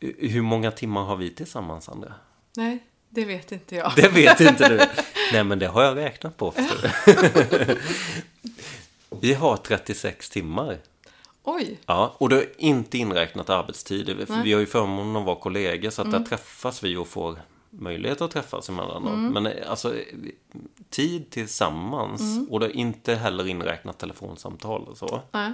Hur 0.28 0.42
många 0.42 0.70
timmar 0.70 1.04
har 1.04 1.16
vi 1.16 1.30
tillsammans, 1.30 1.84
Sandra? 1.84 2.14
Nej, 2.56 2.87
det 3.10 3.24
vet 3.24 3.52
inte 3.52 3.76
jag. 3.76 3.92
Det 3.96 4.08
vet 4.08 4.40
inte 4.40 4.68
du. 4.68 4.76
Nej, 5.32 5.44
men 5.44 5.58
det 5.58 5.66
har 5.66 5.82
jag 5.82 5.96
räknat 5.96 6.36
på. 6.36 6.54
Vi 9.20 9.34
har 9.34 9.56
36 9.56 10.30
timmar. 10.30 10.78
Oj. 11.42 11.78
Ja, 11.86 12.14
och 12.18 12.28
det 12.28 12.36
är 12.42 12.48
inte 12.56 12.98
inräknat 12.98 13.50
arbetstid. 13.50 14.06
För 14.26 14.42
vi 14.42 14.52
har 14.52 14.60
ju 14.60 14.66
förmånen 14.66 15.16
att 15.16 15.24
vara 15.26 15.36
kollegor 15.36 15.90
så 15.90 16.02
att 16.02 16.08
Mm. 16.08 16.22
där 16.22 16.28
träffas 16.28 16.82
vi 16.84 16.96
och 16.96 17.08
får 17.08 17.38
möjlighet 17.70 18.20
att 18.20 18.30
träffas 18.30 18.68
emellanåt. 18.68 19.12
Mm. 19.14 19.32
Men 19.32 19.46
eh, 19.46 19.70
alltså 19.70 19.94
tid 20.90 21.30
tillsammans 21.30 22.20
Mm. 22.20 22.46
och 22.50 22.60
det 22.60 22.66
är 22.66 22.76
inte 22.76 23.14
heller 23.14 23.46
inräknat 23.48 23.98
telefonsamtal 23.98 24.82
och 24.88 24.98
så. 24.98 25.20
Nej, 25.32 25.52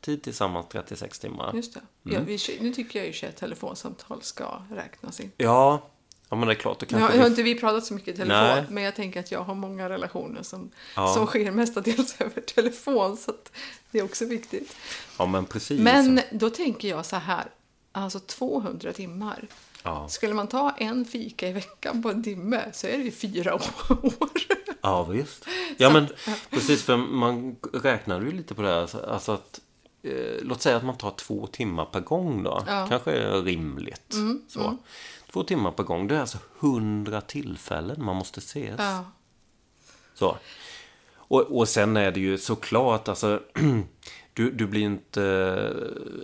Tid 0.00 0.22
tillsammans 0.22 0.66
36 0.70 1.18
timmar. 1.18 1.52
just 1.54 1.74
det. 1.74 1.80
Mm. 2.10 2.20
Ja, 2.20 2.24
vi, 2.26 2.58
nu 2.60 2.72
tycker 2.74 2.98
jag 3.04 3.14
ju 3.14 3.28
att 3.28 3.36
telefonsamtal 3.36 4.22
ska 4.22 4.62
räknas 4.70 5.20
in. 5.20 5.30
Ja, 5.36 5.88
ja 6.28 6.36
men 6.36 6.48
det 6.48 6.54
är 6.54 6.58
klart. 6.58 6.80
Då 6.80 6.84
har, 6.96 7.00
kanske 7.00 7.18
har 7.18 7.24
vi... 7.24 7.30
inte 7.30 7.42
vi 7.42 7.54
pratat 7.54 7.84
så 7.86 7.94
mycket 7.94 8.08
i 8.14 8.16
telefon, 8.16 8.38
Nej. 8.56 8.64
men 8.70 8.82
jag 8.84 8.94
tänker 8.94 9.20
att 9.20 9.30
jag 9.32 9.40
har 9.44 9.54
många 9.54 9.88
relationer 9.88 10.42
som, 10.42 10.70
Ja. 10.96 11.14
som 11.14 11.26
sker 11.26 11.50
mestadels 11.50 12.16
över 12.20 12.40
telefon, 12.40 13.16
så 13.16 13.30
att 13.30 13.52
det 13.90 13.98
är 13.98 14.02
också 14.04 14.24
viktigt. 14.24 14.76
Ja, 15.18 15.26
men 15.26 15.44
precis. 15.44 15.80
Men 15.80 16.20
då 16.32 16.50
tänker 16.50 16.88
jag 16.88 17.06
så 17.06 17.16
här, 17.16 17.44
alltså 17.92 18.20
200 18.20 18.92
timmar. 18.92 19.46
Ja. 19.82 20.08
Skulle 20.08 20.34
man 20.34 20.46
ta 20.46 20.70
en 20.78 21.04
fika 21.04 21.48
i 21.48 21.52
veckan 21.52 22.02
på 22.02 22.10
en 22.10 22.22
timme 22.24 22.62
så 22.72 22.86
är 22.86 22.98
det 22.98 23.04
ju 23.04 23.10
fyra 23.10 23.54
år. 23.54 23.62
Ja, 24.82 25.04
visst. 25.04 25.46
Ja, 25.76 25.90
men 25.90 26.06
precis. 26.50 26.82
För 26.82 26.96
man 26.96 27.56
räknar 27.72 28.20
ju 28.20 28.32
lite 28.32 28.54
på 28.54 28.62
det 28.62 28.68
här. 28.68 28.80
alltså- 28.80 29.00
Alltså 29.06 29.32
att, 29.32 29.60
eh, 30.02 30.12
låt 30.42 30.62
säga 30.62 30.76
att 30.76 30.84
man 30.84 30.96
tar 30.98 31.10
två 31.10 31.46
timmar 31.46 31.84
per 31.84 32.00
gång 32.00 32.42
då. 32.42 32.62
Ja. 32.66 32.72
Mm, 32.76 32.88
Kanske 32.88 33.12
är 33.12 33.42
rimligt. 33.42 34.14
så. 34.48 34.76
Två 35.34 35.42
timmar 35.42 35.70
per 35.70 35.84
gång. 35.84 36.08
Det 36.08 36.16
är 36.16 36.20
alltså 36.20 36.38
hundra 36.58 37.20
tillfällen 37.20 38.04
man 38.04 38.16
måste 38.16 38.38
ses. 38.40 38.74
Ja. 38.78 39.04
Så. 40.14 40.36
Och, 41.14 41.58
och 41.58 41.68
sen 41.68 41.96
är 41.96 42.10
det 42.12 42.20
ju 42.20 42.38
såklart, 42.38 43.08
alltså, 43.08 43.42
du, 44.32 44.50
du 44.50 44.66
blir 44.66 44.82
inte 44.82 45.22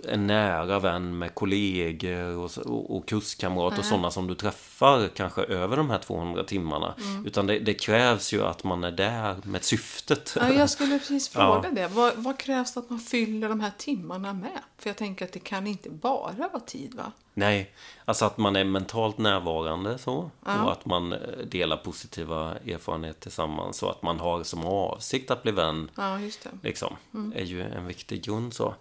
eh, 0.05 0.13
en 0.13 0.27
nära 0.27 0.79
vän 0.79 1.17
med 1.17 1.35
kollegor 1.35 2.37
och, 2.37 2.57
och, 2.57 2.95
och 2.97 3.07
kurskamrater 3.07 3.79
och 3.79 3.85
sådana 3.85 4.11
som 4.11 4.27
du 4.27 4.35
träffar 4.35 5.07
kanske 5.07 5.43
över 5.43 5.77
de 5.77 5.89
här 5.89 5.97
200 5.99 6.43
timmarna. 6.43 6.95
Mm. 6.97 7.25
Utan 7.25 7.47
det, 7.47 7.59
det 7.59 7.73
krävs 7.73 8.33
ju 8.33 8.43
att 8.43 8.63
man 8.63 8.83
är 8.83 8.91
där 8.91 9.35
med 9.43 9.63
syftet. 9.63 10.37
Ja, 10.39 10.49
jag 10.53 10.69
skulle 10.69 10.99
precis 10.99 11.29
fråga 11.33 11.61
Ja. 11.63 11.69
det. 11.71 11.87
Vad, 11.87 12.13
vad 12.15 12.37
krävs 12.37 12.77
att 12.77 12.89
man 12.89 12.99
fyller 12.99 13.49
de 13.49 13.59
här 13.59 13.71
timmarna 13.77 14.33
med? 14.33 14.59
För 14.77 14.89
jag 14.89 14.97
tänker 14.97 15.25
att 15.25 15.31
det 15.33 15.39
kan 15.39 15.67
inte 15.67 15.89
bara 15.89 16.49
vara 16.53 16.59
tid, 16.59 16.93
va? 16.93 17.11
Nej, 17.33 17.71
alltså 18.05 18.25
att 18.25 18.37
man 18.37 18.55
är 18.55 18.63
mentalt 18.63 19.17
närvarande 19.17 19.97
så. 19.97 20.31
Ja. 20.45 20.63
Och 20.63 20.71
att 20.71 20.85
man 20.85 21.13
eh, 21.13 21.19
delar 21.47 21.77
positiva 21.77 22.55
erfarenheter 22.67 23.19
tillsammans. 23.21 23.83
Och 23.83 23.91
att 23.91 24.01
man 24.01 24.19
har 24.19 24.43
som 24.43 24.65
avsikt 24.65 25.31
att 25.31 25.43
bli 25.43 25.51
vän. 25.51 25.89
Ja, 25.95 26.19
just 26.19 26.43
det. 26.43 26.49
Liksom, 26.67 26.95
är 27.35 27.43
ju 27.43 27.61
en 27.81 27.87
viktig 27.87 28.23
grund 28.23 28.53
så. 28.53 28.75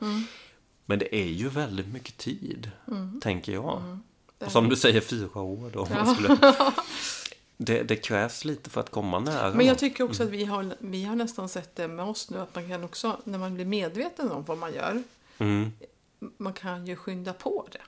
Men 0.86 0.98
det 0.98 1.16
är 1.16 1.26
ju 1.28 1.48
väldigt 1.48 1.88
mycket 1.88 2.16
tid, 2.16 2.70
Mm. 2.88 3.20
tänker 3.20 3.52
jag. 3.52 3.98
Och 4.38 4.52
som 4.52 4.68
du 4.68 4.76
säger, 4.76 5.00
fyra 5.00 5.40
år 5.40 5.70
då. 5.72 5.88
Man 5.94 6.14
skulle... 6.14 6.36
det, 7.56 7.82
det 7.82 7.96
krävs 7.96 8.44
lite 8.44 8.70
för 8.70 8.80
att 8.80 8.90
komma 8.90 9.18
nära. 9.18 9.54
Men 9.54 9.66
jag 9.66 9.78
tycker 9.78 10.04
också 10.04 10.22
att 10.22 10.28
vi 10.28 10.44
har, 10.44 10.74
vi 10.78 11.04
har 11.04 11.16
nästan 11.16 11.48
sett 11.48 11.76
det 11.76 11.88
med 11.88 12.04
oss 12.04 12.30
nu 12.30 12.38
att 12.38 12.54
man 12.54 12.68
kan 12.68 12.84
också, 12.84 13.20
när 13.24 13.38
man 13.38 13.54
blir 13.54 13.64
medveten 13.64 14.30
om 14.30 14.44
vad 14.44 14.58
man 14.58 14.74
gör, 14.74 15.02
Mm. 15.38 15.72
man 16.36 16.52
kan 16.52 16.86
ju 16.86 16.96
skynda 16.96 17.32
på 17.32 17.68
det. 17.72 17.80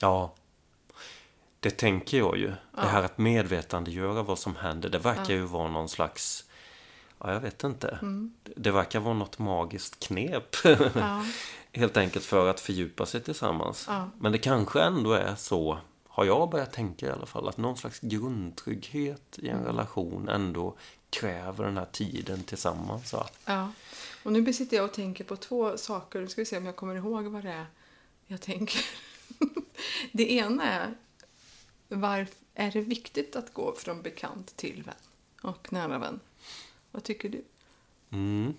Ja. 0.00 0.34
Det 1.60 1.70
tänker 1.70 2.18
jag 2.18 2.38
ju. 2.38 2.48
Det 2.74 2.80
här 2.88 3.02
att 3.02 3.18
medvetandegöra 3.18 4.22
vad 4.22 4.38
som 4.38 4.56
händer. 4.56 4.88
Det 4.88 4.98
verkar 4.98 5.34
ju 5.34 5.42
vara 5.42 5.68
någon 5.70 5.88
slags... 5.88 6.44
Ja, 7.20 7.32
jag 7.32 7.40
vet 7.40 7.64
inte. 7.64 7.98
Mm. 8.02 8.34
Det 8.42 8.70
verkar 8.70 9.00
vara 9.00 9.14
något 9.14 9.38
magiskt 9.38 10.00
knep. 10.00 10.56
Ja. 10.94 11.24
Helt 11.72 11.96
enkelt 11.96 12.24
för 12.24 12.50
att 12.50 12.60
fördjupa 12.60 13.06
sig 13.06 13.20
tillsammans. 13.20 13.84
Ja. 13.88 14.10
Men 14.18 14.32
det 14.32 14.38
kanske 14.38 14.80
ändå 14.80 15.12
är 15.12 15.34
så, 15.34 15.78
har 16.08 16.24
jag 16.24 16.50
börjat 16.50 16.72
tänka 16.72 17.06
i 17.06 17.10
alla 17.10 17.26
fall, 17.26 17.48
att 17.48 17.56
någon 17.56 17.76
slags 17.76 18.00
grundtrygghet 18.00 19.38
i 19.38 19.48
en 19.48 19.64
relation 19.64 20.28
ändå 20.28 20.76
kräver 21.10 21.64
den 21.64 21.76
här 21.76 21.88
tiden 21.92 22.42
tillsammans. 22.42 23.12
Va? 23.12 23.26
Ja. 23.44 23.72
Och 24.22 24.32
nu 24.32 24.52
sitter 24.52 24.76
jag 24.76 24.84
och 24.84 24.92
tänker 24.92 25.24
på 25.24 25.36
två 25.36 25.76
saker. 25.76 26.20
Nu 26.20 26.28
ska 26.28 26.40
vi 26.40 26.46
se 26.46 26.56
om 26.56 26.66
jag 26.66 26.76
kommer 26.76 26.94
ihåg 26.94 27.24
vad 27.24 27.44
det 27.44 27.50
är 27.50 27.66
jag 28.28 28.40
tänker. 28.40 28.80
det 30.12 30.32
ena 30.32 30.64
är, 30.64 30.94
varför 31.88 32.34
är 32.54 32.70
det 32.70 32.80
viktigt 32.80 33.36
att 33.36 33.54
gå 33.54 33.74
från 33.76 34.02
bekant 34.02 34.56
till 34.56 34.82
vän 34.82 34.94
och 35.42 35.72
nära 35.72 35.98
vän? 35.98 36.20
Vad 36.90 37.04
tycker 37.04 37.28
du? 37.28 37.44
Mm. 38.10 38.54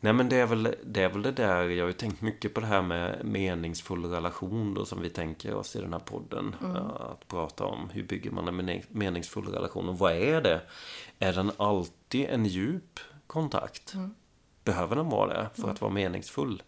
Nej 0.00 0.12
men 0.12 0.28
det 0.28 0.36
är, 0.36 0.46
väl, 0.46 0.74
det 0.84 1.02
är 1.02 1.08
väl 1.08 1.22
det 1.22 1.32
där, 1.32 1.68
jag 1.68 1.84
har 1.84 1.88
ju 1.88 1.92
tänkt 1.92 2.20
mycket 2.20 2.54
på 2.54 2.60
det 2.60 2.66
här 2.66 2.82
med 2.82 3.24
meningsfull 3.24 4.04
relation 4.04 4.74
då 4.74 4.84
som 4.84 5.00
vi 5.00 5.10
tänker 5.10 5.54
oss 5.54 5.76
i 5.76 5.80
den 5.80 5.92
här 5.92 6.00
podden. 6.00 6.54
Att 7.10 7.28
prata 7.28 7.64
om 7.64 7.90
hur 7.90 8.02
bygger 8.02 8.30
man 8.30 8.48
en 8.48 8.54
mening- 8.60 8.84
meningsfull 8.88 9.46
relation 9.46 9.88
och 9.88 9.98
vad 9.98 10.12
är 10.12 10.40
det? 10.40 10.60
Är 11.18 11.32
den 11.32 11.50
alltid 11.56 12.26
en 12.28 12.46
djup 12.46 13.00
kontakt? 13.26 13.92
Behöver 14.64 14.96
den 14.96 15.08
vara 15.08 15.28
det 15.42 15.50
för 15.54 15.68
att 15.70 15.80
vara 15.80 15.92
meningsfull? 15.92 16.62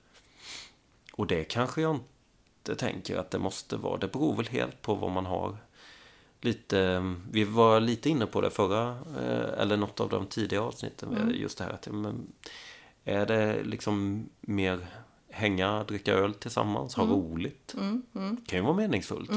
Och 1.13 1.27
det 1.27 1.45
kanske 1.45 1.83
jag 1.83 1.95
inte 1.95 2.75
tänker 2.77 3.17
att 3.17 3.31
det 3.31 3.39
måste 3.39 3.77
vara. 3.77 3.97
Det 3.97 4.09
beror 4.13 4.37
väl 4.37 4.47
helt 4.49 4.83
på 4.83 4.95
vad 4.95 5.11
man 5.11 5.27
har. 5.27 5.57
Lite, 6.45 7.15
vi 7.31 7.45
var 7.45 7.81
lite 7.81 8.11
inne 8.11 8.27
på 8.27 8.41
det 8.41 8.51
förra, 8.51 8.89
eh, 8.91 9.61
eller 9.61 9.77
något 9.77 10.01
av 10.01 10.09
de 10.09 10.27
tidiga 10.27 10.63
avsnitten. 10.63 11.33
Just 11.35 11.59
det 11.59 11.65
här 11.65 11.71
att 11.71 11.89
men, 11.93 12.33
är 13.05 13.27
det 13.27 13.63
liksom 13.63 14.27
mer 14.41 14.87
hänga, 15.31 15.85
dricka 15.85 16.13
öl 16.13 16.35
tillsammans, 16.35 16.95
ha 16.95 17.05
roligt? 17.05 17.75
kan 18.47 18.59
ju 18.59 18.61
vara 18.61 18.77
meningsfullt. 18.77 19.31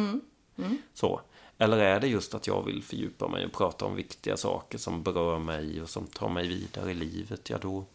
Så. 0.94 1.22
Eller 1.58 1.78
är 1.78 2.00
det 2.00 2.08
just 2.08 2.34
att 2.34 2.48
jag 2.48 2.66
vill 2.66 2.84
fördjupa 2.84 3.28
mig 3.28 3.46
och 3.46 3.52
prata 3.52 3.86
om 3.86 3.96
viktiga 3.96 4.38
saker 4.38 4.78
som 4.78 5.04
berör 5.04 5.40
mig 5.40 5.82
och 5.82 5.90
som 5.90 6.08
tar 6.08 6.30
mig 6.30 6.48
vidare 6.48 6.92
i 6.92 6.94
livet? 6.94 7.50
Ja, 7.50 7.58
då 7.58 7.86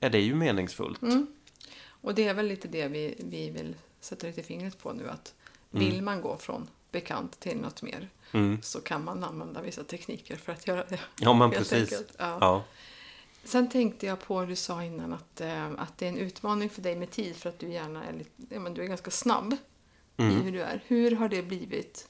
är 0.00 0.10
det 0.10 0.20
ju 0.20 0.34
meningsfullt. 0.34 1.00
Och 1.88 2.14
det 2.14 2.28
är 2.28 2.34
väl 2.34 2.46
lite 2.46 2.68
det 2.68 2.88
vi, 2.88 3.14
vi 3.18 3.50
vill 3.50 3.74
sätta 4.00 4.26
lite 4.26 4.42
fingret 4.42 4.78
på 4.78 4.92
nu. 4.92 5.08
Att 5.08 5.34
vill 5.70 6.02
man 6.02 6.20
gå 6.20 6.36
från 6.36 6.68
bekant 6.92 7.40
till 7.40 7.56
något 7.56 7.82
mer 7.82 8.08
så 8.62 8.80
kan 8.80 9.04
man 9.04 9.24
använda 9.24 9.62
vissa 9.62 9.84
tekniker 9.84 10.36
för 10.36 10.52
att 10.52 10.66
göra 10.66 10.84
det. 10.84 11.00
Ja, 11.20 11.34
men 11.34 11.50
precis. 11.50 12.02
Ja. 12.18 12.38
Ja. 12.40 12.64
Sen 13.44 13.70
tänkte 13.70 14.06
jag 14.06 14.20
på, 14.20 14.44
du 14.44 14.56
sa 14.56 14.84
innan 14.84 15.12
att, 15.12 15.40
eh, 15.40 15.66
att 15.66 15.98
det 15.98 16.06
är 16.06 16.08
en 16.08 16.18
utmaning 16.18 16.70
för 16.70 16.82
dig 16.82 16.96
med 16.96 17.10
tid 17.10 17.36
för 17.36 17.48
att 17.48 17.58
du 17.58 17.72
gärna 17.72 18.04
är, 18.04 18.12
lite, 18.12 18.30
ja, 18.48 18.60
men 18.60 18.74
du 18.74 18.82
är 18.82 18.86
ganska 18.86 19.10
snabb 19.10 19.56
i 20.16 20.22
hur 20.22 20.52
du 20.52 20.62
är. 20.62 20.82
Hur 20.86 21.16
har 21.16 21.28
det 21.28 21.42
blivit 21.42 22.08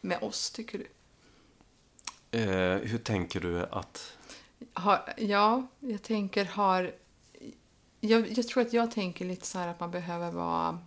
med 0.00 0.22
oss, 0.22 0.50
tycker 0.50 0.78
du? 0.78 0.86
Eh, 2.38 2.78
hur 2.78 2.98
tänker 2.98 3.40
du 3.40 3.66
att... 3.66 4.16
Har, 4.72 5.14
ja, 5.16 5.66
jag 5.80 6.02
tänker 6.02 6.44
har... 6.44 6.92
Jag, 8.00 8.38
jag 8.38 8.48
tror 8.48 8.62
att 8.62 8.72
jag 8.72 8.90
tänker 8.90 9.24
lite 9.24 9.46
så 9.46 9.58
här 9.58 9.68
att 9.68 9.80
man 9.80 9.90
behöver 9.90 10.30
vara... 10.30 10.78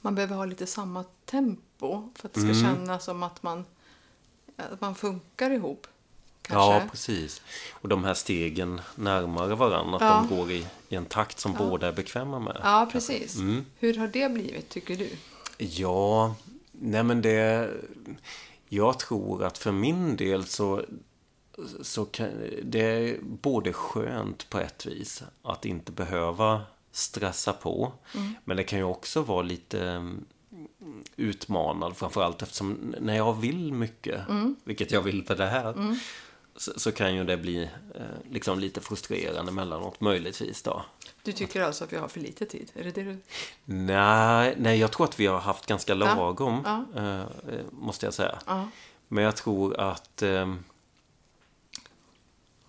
Man 0.00 0.14
behöver 0.14 0.36
ha 0.36 0.44
lite 0.44 0.66
samma 0.66 1.04
tempo 1.24 1.62
för 1.78 2.28
att 2.28 2.34
det 2.34 2.40
ska 2.40 2.54
kännas 2.62 3.04
som 3.04 3.22
att 3.22 3.42
man, 3.42 3.64
att 4.56 4.80
man 4.80 4.94
funkar 4.94 5.50
ihop. 5.50 5.86
Kanske. 6.42 6.74
Ja, 6.74 6.82
precis. 6.90 7.42
Och 7.72 7.88
de 7.88 8.04
här 8.04 8.14
stegen 8.14 8.80
närmare 8.94 9.54
varandra, 9.54 9.96
att 9.96 10.02
Ja. 10.02 10.26
de 10.28 10.36
går 10.36 10.50
i, 10.50 10.66
i 10.88 10.94
en 10.94 11.04
takt 11.06 11.38
som 11.38 11.52
båda 11.52 11.88
är 11.88 11.92
bekväma 11.92 12.38
med. 12.38 12.60
Ja, 12.62 12.88
precis. 12.92 13.36
Mm. 13.36 13.64
Hur 13.78 13.94
har 13.98 14.08
det 14.08 14.28
blivit, 14.32 14.68
tycker 14.68 14.96
du? 14.96 15.10
Ja, 15.58 16.34
nej 16.72 17.02
men 17.02 17.22
det... 17.22 17.70
Jag 18.68 18.98
tror 18.98 19.44
att 19.44 19.58
för 19.58 19.72
min 19.72 20.16
del 20.16 20.46
så, 20.46 20.84
så 21.82 22.04
kan, 22.04 22.28
det 22.62 22.80
är 22.80 23.18
både 23.22 23.72
skönt 23.72 24.50
på 24.50 24.58
ett 24.58 24.86
vis 24.86 25.22
att 25.42 25.64
inte 25.64 25.92
behöva 25.92 26.62
stressa 26.92 27.52
på. 27.52 27.92
Men 28.44 28.56
det 28.56 28.64
kan 28.64 28.78
ju 28.78 28.84
också 28.84 29.22
vara 29.22 29.42
lite 29.42 29.88
mm, 29.88 30.24
utmanad 31.16 31.96
framförallt 31.96 32.42
eftersom 32.42 32.94
när 33.00 33.16
jag 33.16 33.40
vill 33.40 33.72
mycket, 33.72 34.20
vilket 34.64 34.92
jag 34.92 35.02
vill 35.02 35.24
för 35.26 35.36
det 35.36 35.46
här, 35.46 35.96
så, 36.56 36.72
så 36.80 36.92
kan 36.92 37.14
ju 37.14 37.24
det 37.24 37.36
bli 37.36 37.62
eh, 37.94 38.00
liksom 38.30 38.58
lite 38.58 38.80
frustrerande 38.80 39.52
mellanåt 39.52 40.00
möjligtvis 40.00 40.62
då. 40.62 40.84
Du 41.22 41.32
tycker 41.32 41.62
alltså 41.62 41.84
att 41.84 41.92
vi 41.92 41.96
har 41.96 42.08
för 42.08 42.20
lite 42.20 42.46
tid? 42.46 42.70
Är 42.74 42.84
det 42.84 42.90
det 42.90 43.02
du... 43.02 43.18
Nej, 43.64 44.54
nej, 44.58 44.78
jag 44.78 44.92
tror 44.92 45.06
att 45.06 45.20
vi 45.20 45.26
har 45.26 45.38
haft 45.38 45.66
ganska 45.66 45.94
lagom, 45.94 46.62
ja. 46.64 46.84
eh, 46.96 47.20
eh, 47.20 47.64
måste 47.70 48.06
jag 48.06 48.14
säga. 48.14 48.38
Ja. 48.46 48.68
Men 49.08 49.24
jag 49.24 49.36
tror 49.36 49.80
att... 49.80 50.22
ehm, 50.22 50.64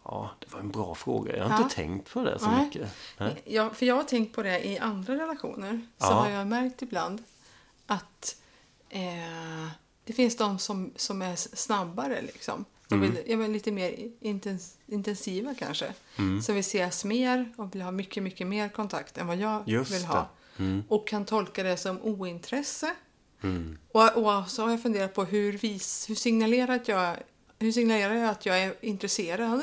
ja, 0.03 0.29
det 0.39 0.53
var 0.53 0.60
en 0.60 0.72
bra 0.72 0.96
fråga. 0.96 1.38
Jag 1.38 1.44
har 1.44 1.51
Ja. 1.58 1.63
inte 1.63 1.75
tänkt 1.75 2.13
på 2.13 2.24
det 2.24 2.39
så 2.39 2.51
Nej. 2.51 2.65
mycket. 2.65 2.89
Nej. 3.18 3.41
Ja, 3.46 3.70
för 3.70 3.86
jag 3.86 3.96
har 3.96 4.03
tänkt 4.03 4.36
på 4.36 4.44
det 4.44 4.68
i 4.68 4.77
andra 4.79 5.13
relationer. 5.13 5.82
Så 5.98 6.06
Ja. 6.06 6.13
har 6.13 6.29
jag 6.29 6.48
märkt 6.48 6.82
ibland 6.82 7.24
att 7.89 8.36
eh, 8.89 9.67
det 10.03 10.13
finns 10.13 10.38
de 10.38 10.60
som, 10.60 10.91
som 10.96 11.22
är 11.22 11.36
snabbare. 11.36 12.22
Liksom. 12.22 12.65
Mm. 12.91 13.01
vill, 13.01 13.24
ja, 13.27 13.38
men 13.38 13.53
lite 13.53 13.72
mer 13.72 13.96
intens, 14.19 14.77
intensiva 14.88 15.55
kanske. 15.55 15.93
Som 16.41 16.55
vill 16.55 16.60
ses 16.60 17.05
mer 17.05 17.53
och 17.58 17.75
vill 17.75 17.81
ha 17.81 17.91
mycket, 17.91 18.24
mycket 18.24 18.48
mer 18.48 18.69
kontakt 18.69 19.17
än 19.17 19.27
vad 19.27 19.38
jag 19.38 19.63
Just 19.65 19.91
vill 19.91 20.05
ha. 20.05 20.29
Mm. 20.58 20.84
Och 20.88 21.08
kan 21.08 21.25
tolka 21.25 21.63
det 21.63 21.77
som 21.77 22.01
ointresse. 22.01 22.96
Och, 23.91 24.17
och 24.17 24.50
så 24.50 24.63
har 24.63 24.69
jag 24.72 24.81
funderat 24.81 25.13
på 25.13 25.24
hur, 25.24 25.53
vis, 25.53 26.10
hur, 26.10 26.15
signalerar 26.15 26.79
jag, 26.86 27.17
hur 27.60 27.72
signalerar 27.72 28.16
jag 28.16 28.30
att 28.30 28.46
jag 28.46 28.63
är 28.63 28.75
intresserad? 28.82 29.62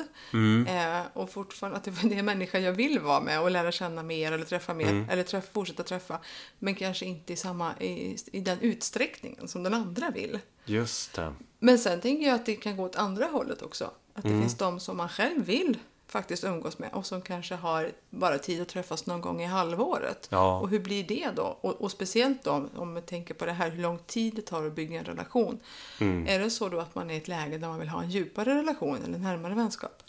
Eh, 0.66 1.00
och 1.12 1.30
fortfarande 1.30 1.76
att 1.76 1.84
det 1.84 1.90
är 1.90 2.18
en 2.18 2.24
människa 2.24 2.58
jag 2.58 2.72
vill 2.72 3.00
vara 3.00 3.20
med 3.20 3.40
och 3.40 3.50
lära 3.50 3.72
känna 3.72 4.02
mer 4.02 4.32
eller 4.32 4.44
träffa 4.44 4.74
mer. 4.74 5.06
Eller 5.10 5.22
träffa, 5.22 5.52
fortsätta 5.52 5.82
träffa. 5.82 6.20
Men 6.58 6.74
kanske 6.74 7.06
inte 7.06 7.32
i, 7.32 7.36
samma, 7.36 7.78
i, 7.80 8.16
i 8.32 8.40
den 8.40 8.60
utsträckningen 8.60 9.48
som 9.48 9.62
den 9.62 9.74
andra 9.74 10.10
vill. 10.10 10.38
Just 10.64 11.14
det. 11.14 11.32
Men 11.58 11.78
sen 11.78 12.00
tänker 12.00 12.26
jag 12.26 12.34
att 12.34 12.46
det 12.46 12.56
kan 12.56 12.76
gå 12.76 12.84
åt 12.84 12.96
andra 12.96 13.26
hållet 13.26 13.62
också. 13.62 13.90
Att 14.14 14.22
det 14.22 14.28
finns 14.28 14.58
de 14.58 14.80
som 14.80 14.96
man 14.96 15.08
själv 15.08 15.44
vill 15.44 15.78
faktiskt 16.08 16.44
umgås 16.44 16.78
med 16.78 16.90
och 16.92 17.06
som 17.06 17.22
kanske 17.22 17.54
har 17.54 17.90
bara 18.10 18.38
tid 18.38 18.62
att 18.62 18.68
träffas 18.68 19.06
någon 19.06 19.20
gång 19.20 19.42
i 19.42 19.44
halvåret. 19.46 20.28
Ja. 20.30 20.60
Och 20.60 20.68
hur 20.68 20.78
blir 20.80 21.04
det 21.04 21.30
då? 21.36 21.58
Och, 21.60 21.80
och 21.82 21.90
speciellt 21.90 22.42
då 22.44 22.68
om- 22.76 22.92
man 22.94 23.02
tänker 23.02 23.34
på 23.34 23.46
det 23.46 23.52
här 23.52 23.70
hur 23.70 23.82
lång 23.82 23.98
tid 23.98 24.34
det 24.34 24.42
tar 24.42 24.66
att 24.66 24.74
bygga 24.74 24.98
en 24.98 25.04
relation. 25.04 25.60
Är 26.00 26.38
det 26.38 26.50
så 26.50 26.68
då 26.68 26.80
att 26.80 26.94
man 26.94 27.10
är 27.10 27.14
i 27.14 27.16
ett 27.16 27.28
läge 27.28 27.58
där 27.58 27.68
man 27.68 27.78
vill 27.78 27.88
ha 27.88 28.02
en 28.02 28.10
djupare 28.10 28.54
relation 28.54 28.98
eller 29.04 29.18
närmare 29.18 29.54
vänskap? 29.54 30.02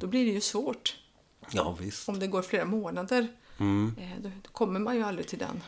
Då 0.00 0.06
blir 0.06 0.24
det 0.26 0.30
ju 0.32 0.40
svårt. 0.40 0.96
Ja, 1.50 1.76
visst. 1.80 2.08
Om 2.08 2.18
det 2.18 2.26
går 2.26 2.42
flera 2.42 2.64
månader, 2.64 3.28
eh, 3.98 4.22
då, 4.22 4.30
då 4.42 4.50
kommer 4.52 4.80
man 4.80 4.96
ju 4.96 5.02
aldrig 5.02 5.28
till 5.28 5.38
den. 5.38 5.62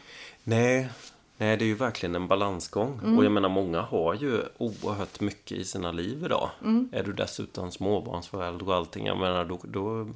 Nej, 0.44 0.88
nej, 1.36 1.56
det 1.56 1.64
är 1.64 1.66
ju 1.66 1.74
verkligen 1.74 2.14
en 2.14 2.28
balansgång. 2.28 3.00
Mm. 3.02 3.18
Och 3.18 3.24
jag 3.24 3.32
menar, 3.32 3.48
många 3.48 3.80
har 3.80 4.14
ju 4.14 4.42
oerhört 4.58 5.20
mycket 5.20 5.58
i 5.58 5.64
sina 5.64 5.92
liv 5.92 6.24
idag. 6.24 6.50
Mm. 6.62 6.88
Är 6.92 7.02
du 7.02 7.12
dessutom 7.12 7.72
småbarnsförälder 7.72 8.68
och 8.68 8.74
allting, 8.74 9.06
jag 9.06 9.18
menar, 9.18 9.44
då, 9.44 9.60
då, 9.62 10.08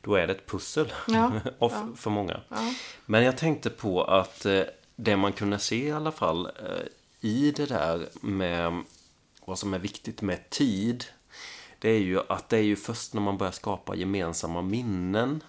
då 0.00 0.14
är 0.14 0.26
det 0.26 0.32
ett 0.32 0.46
pussel. 0.46 0.92
Ja, 1.08 1.32
ja. 1.58 1.88
för 1.96 2.10
många. 2.10 2.40
Ja. 2.48 2.74
Men 3.06 3.24
jag 3.24 3.36
tänkte 3.36 3.70
på 3.70 4.04
att 4.04 4.46
eh, 4.46 4.62
det 4.96 5.16
man 5.16 5.32
kunde 5.32 5.58
se 5.58 5.86
i 5.86 5.92
alla 5.92 6.12
fall 6.12 6.46
eh, 6.46 6.86
i 7.20 7.50
det 7.50 7.66
där 7.66 8.08
med 8.20 8.82
vad 9.44 9.58
som 9.58 9.74
är 9.74 9.78
viktigt 9.78 10.22
med 10.22 10.50
tid. 10.50 11.04
Det 11.78 11.90
är 11.90 12.00
ju 12.00 12.20
att 12.28 12.48
det 12.48 12.56
är 12.56 12.62
ju 12.62 12.76
först 12.76 13.14
när 13.14 13.20
man 13.20 13.38
börjar 13.38 13.52
skapa 13.52 13.94
gemensamma 13.94 14.62
minnen 14.62 15.42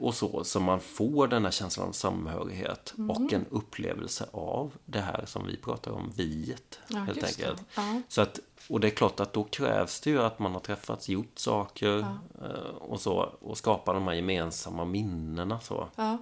och 0.00 0.14
så 0.14 0.44
som 0.44 0.64
man 0.64 0.80
får 0.80 1.26
den 1.28 1.44
här 1.44 1.50
känslan 1.52 1.88
av 1.88 1.92
samhörighet 1.92 2.94
Mm. 2.98 3.10
och 3.10 3.32
en 3.32 3.46
upplevelse 3.50 4.26
av 4.32 4.72
det 4.84 5.00
här 5.00 5.24
som 5.26 5.46
vi 5.46 5.56
pratar 5.56 5.90
om, 5.90 6.12
viet. 6.16 6.78
Ja, 6.88 6.98
helt 6.98 7.24
enkelt. 7.24 7.62
Ja. 7.74 8.02
Så 8.08 8.20
att, 8.20 8.38
och 8.68 8.80
det 8.80 8.86
är 8.88 8.90
klart 8.90 9.20
att 9.20 9.32
då 9.32 9.44
krävs 9.44 10.00
det 10.00 10.10
ju 10.10 10.22
att 10.22 10.38
man 10.38 10.52
har 10.52 10.60
träffats, 10.60 11.08
gjort 11.08 11.38
saker 11.38 11.98
eh, 12.42 12.74
och 12.78 13.00
så 13.00 13.12
och 13.40 13.58
skapa 13.58 13.92
de 13.92 14.06
här 14.06 14.14
gemensamma 14.14 14.84
minnena. 14.84 15.60
Så. 15.60 15.88
Ja. 15.96 16.18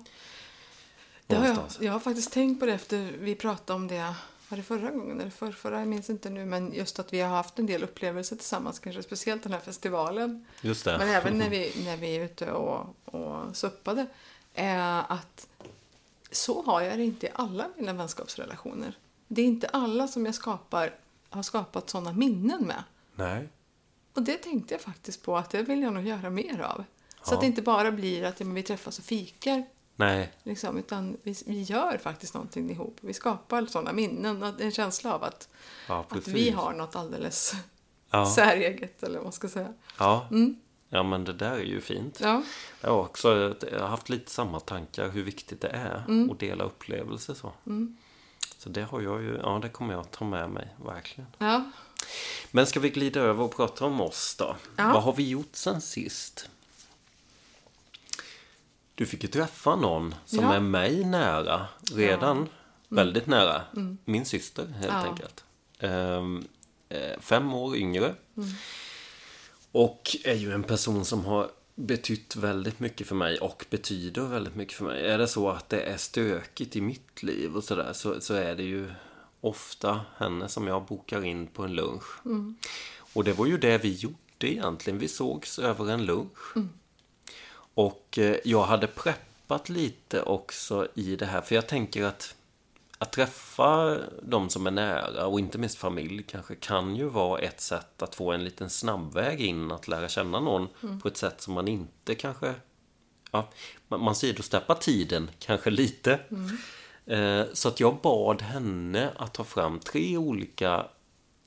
Det 1.26 1.36
har 1.36 1.46
jag, 1.46 1.58
jag 1.80 1.92
har 1.92 2.00
faktiskt 2.00 2.32
tänkt 2.32 2.60
på 2.60 2.66
det 2.66 2.72
efter 2.72 3.12
vi 3.18 3.34
pratade 3.34 3.76
om 3.76 3.88
det, 3.88 4.14
var 4.48 4.56
det 4.58 4.62
förra 4.62 4.90
gången 4.90 5.20
eller 5.20 5.30
för, 5.30 5.52
förra, 5.52 5.78
jag 5.78 5.88
minns 5.88 6.10
inte 6.10 6.30
nu, 6.30 6.44
men 6.46 6.72
just 6.72 6.98
att 6.98 7.12
vi 7.12 7.20
har 7.20 7.28
haft 7.28 7.58
en 7.58 7.66
del 7.66 7.82
upplevelser 7.82 8.36
tillsammans, 8.36 8.78
kanske 8.78 9.02
speciellt 9.02 9.42
den 9.42 9.52
här 9.52 9.60
festivalen. 9.60 10.46
Just 10.62 10.84
det. 10.84 10.98
Men 10.98 11.08
även 11.08 11.38
när 11.38 11.50
vi, 11.50 11.72
när 11.84 11.96
vi 11.96 12.16
är 12.16 12.24
ute 12.24 12.52
och, 12.52 12.96
och 13.04 13.56
suppade. 13.56 14.06
Eh, 14.54 15.10
att 15.12 15.48
så 16.30 16.62
har 16.62 16.80
jag 16.80 16.98
det 16.98 17.04
inte 17.04 17.26
i 17.26 17.30
alla 17.34 17.68
mina 17.76 17.92
vänskapsrelationer. 17.92 18.98
Det 19.28 19.42
är 19.42 19.46
inte 19.46 19.68
alla 19.68 20.08
som 20.08 20.26
jag 20.26 20.34
skapar, 20.34 20.94
har 21.30 21.42
skapat 21.42 21.90
sådana 21.90 22.12
minnen 22.12 22.66
med. 22.66 22.82
Nej. 23.14 23.48
Och 24.14 24.22
det 24.22 24.36
tänkte 24.36 24.74
jag 24.74 24.80
faktiskt 24.80 25.22
på 25.22 25.36
att 25.36 25.50
det 25.50 25.62
vill 25.62 25.82
jag 25.82 25.92
nog 25.92 26.06
göra 26.06 26.30
mer 26.30 26.60
av. 26.60 26.84
Så 27.22 27.32
Ja. 27.32 27.34
att 27.34 27.40
det 27.40 27.46
inte 27.46 27.62
bara 27.62 27.90
blir 27.92 28.24
att 28.24 28.40
ja, 28.40 28.46
vi 28.46 28.62
träffas 28.62 28.98
och 28.98 29.04
fikar 29.04 29.66
Nej. 30.00 30.32
Liksom, 30.42 30.78
utan 30.78 31.16
vi, 31.22 31.34
vi 31.46 31.62
gör 31.62 31.98
faktiskt 31.98 32.34
någonting 32.34 32.70
ihop. 32.70 32.98
Vi 33.00 33.14
skapar 33.14 33.66
sådana 33.66 33.92
minnen. 33.92 34.42
och 34.42 34.60
En 34.60 34.72
känsla 34.72 35.14
av 35.14 35.24
att, 35.24 35.48
Ja, 35.88 36.04
att 36.08 36.28
vi 36.28 36.50
har 36.50 36.72
något 36.72 36.96
alldeles 36.96 37.52
Ja. 38.10 38.26
säreget, 38.34 39.02
eller 39.02 39.14
vad 39.14 39.24
man 39.24 39.32
ska 39.32 39.48
säga. 39.48 39.72
Ja. 39.98 40.28
ja, 40.88 41.02
men 41.02 41.24
det 41.24 41.32
där 41.32 41.52
är 41.52 41.64
ju 41.64 41.80
fint. 41.80 42.20
Ja, 42.20 42.42
Jag 42.80 42.90
har 42.90 42.98
också 42.98 43.56
jag 43.72 43.80
har 43.80 43.88
haft 43.88 44.08
lite 44.08 44.30
samma 44.30 44.60
tankar 44.60 45.08
hur 45.08 45.22
viktigt 45.22 45.60
det 45.60 45.68
är 45.68 46.04
Mm. 46.08 46.30
att 46.30 46.38
dela 46.40 46.64
upplevelser 46.64 47.34
så. 47.34 47.52
Så 48.58 48.68
det 48.68 48.82
har 48.82 49.00
jag 49.00 49.22
ju, 49.22 49.36
ja 49.42 49.58
det 49.62 49.68
kommer 49.68 49.92
jag 49.94 50.00
att 50.00 50.12
ta 50.12 50.24
med 50.24 50.50
mig, 50.50 50.68
verkligen. 50.84 51.30
ja. 51.38 51.64
Men 52.50 52.66
ska 52.66 52.80
vi 52.80 52.90
glida 52.90 53.20
över 53.20 53.44
och 53.44 53.56
prata 53.56 53.84
om 53.84 54.00
oss 54.00 54.36
då? 54.38 54.56
Ja. 54.76 54.92
Vad 54.92 55.02
har 55.02 55.12
vi 55.12 55.28
gjort 55.28 55.48
sen 55.56 55.80
sist? 55.80 56.50
Du 58.98 59.06
fick 59.06 59.22
ju 59.22 59.28
träffa 59.28 59.76
någon 59.76 60.14
som 60.24 60.44
Ja. 60.44 60.54
är 60.54 60.60
mig 60.60 61.04
nära 61.04 61.66
redan. 61.92 62.48
Väldigt 62.88 63.26
nära. 63.26 63.62
Mm. 63.76 63.98
Min 64.04 64.24
syster 64.24 64.66
helt 64.66 64.92
Ja. 64.92 65.06
enkelt. 65.10 65.44
Eh, 66.88 67.20
fem 67.20 67.54
år 67.54 67.76
yngre. 67.76 68.14
Mm. 68.36 68.48
Och 69.72 70.16
är 70.24 70.34
ju 70.34 70.52
en 70.52 70.62
person 70.62 71.04
som 71.04 71.24
har 71.24 71.50
betytt 71.74 72.36
väldigt 72.36 72.80
mycket 72.80 73.06
för 73.06 73.14
mig 73.14 73.38
och 73.38 73.64
betyder 73.70 74.22
väldigt 74.22 74.54
mycket 74.54 74.74
för 74.76 74.84
mig. 74.84 75.06
Är 75.06 75.18
det 75.18 75.26
så 75.28 75.50
att 75.50 75.68
det 75.68 75.80
är 75.80 75.96
stökigt 75.96 76.76
i 76.76 76.80
mitt 76.80 77.22
liv 77.22 77.56
och 77.56 77.64
sådär 77.64 77.92
så, 77.92 78.20
så 78.20 78.34
är 78.34 78.54
det 78.54 78.62
ju 78.62 78.90
ofta 79.40 80.00
henne 80.16 80.48
som 80.48 80.66
jag 80.66 80.84
bokar 80.86 81.24
in 81.24 81.46
på 81.46 81.62
en 81.62 81.74
lunch. 81.74 82.04
Och 83.12 83.24
det 83.24 83.32
var 83.32 83.46
ju 83.46 83.58
det 83.58 83.78
vi 83.78 83.94
gjorde 83.94 84.16
egentligen. 84.52 84.98
Vi 84.98 85.08
sågs 85.08 85.58
över 85.58 85.90
en 85.90 86.04
lunch. 86.06 86.54
Och 87.78 88.18
eh, 88.18 88.36
jag 88.44 88.62
hade 88.62 88.86
preppat 88.86 89.68
lite 89.68 90.22
också 90.22 90.88
i 90.94 91.16
det 91.16 91.26
här. 91.26 91.40
För 91.40 91.54
jag 91.54 91.66
tänker 91.66 92.04
att 92.04 92.34
att 92.98 93.12
träffa 93.12 93.98
de 94.22 94.48
som 94.48 94.66
är 94.66 94.70
nära 94.70 95.26
och 95.26 95.40
inte 95.40 95.58
minst 95.58 95.78
familj 95.78 96.22
kanske 96.22 96.54
kan 96.54 96.96
ju 96.96 97.08
vara 97.08 97.40
ett 97.40 97.60
sätt 97.60 98.02
att 98.02 98.14
få 98.14 98.32
en 98.32 98.44
liten 98.44 98.70
snabbväg 98.70 99.40
in 99.40 99.70
att 99.70 99.88
lära 99.88 100.08
känna 100.08 100.40
någon 100.40 100.68
på 101.02 101.08
ett 101.08 101.16
sätt 101.16 101.40
som 101.40 101.54
man 101.54 101.68
inte 101.68 102.14
kanske 102.14 102.54
ja, 103.30 103.48
man, 103.88 104.00
man 104.00 104.14
sidosteppar 104.14 104.74
tiden 104.74 105.30
kanske 105.38 105.70
lite. 105.70 106.20
Eh, 107.06 107.42
så 107.52 107.68
att 107.68 107.80
jag 107.80 108.00
bad 108.02 108.42
henne 108.42 109.10
att 109.16 109.34
ta 109.34 109.44
fram 109.44 109.78
tre 109.78 110.16
olika 110.16 110.86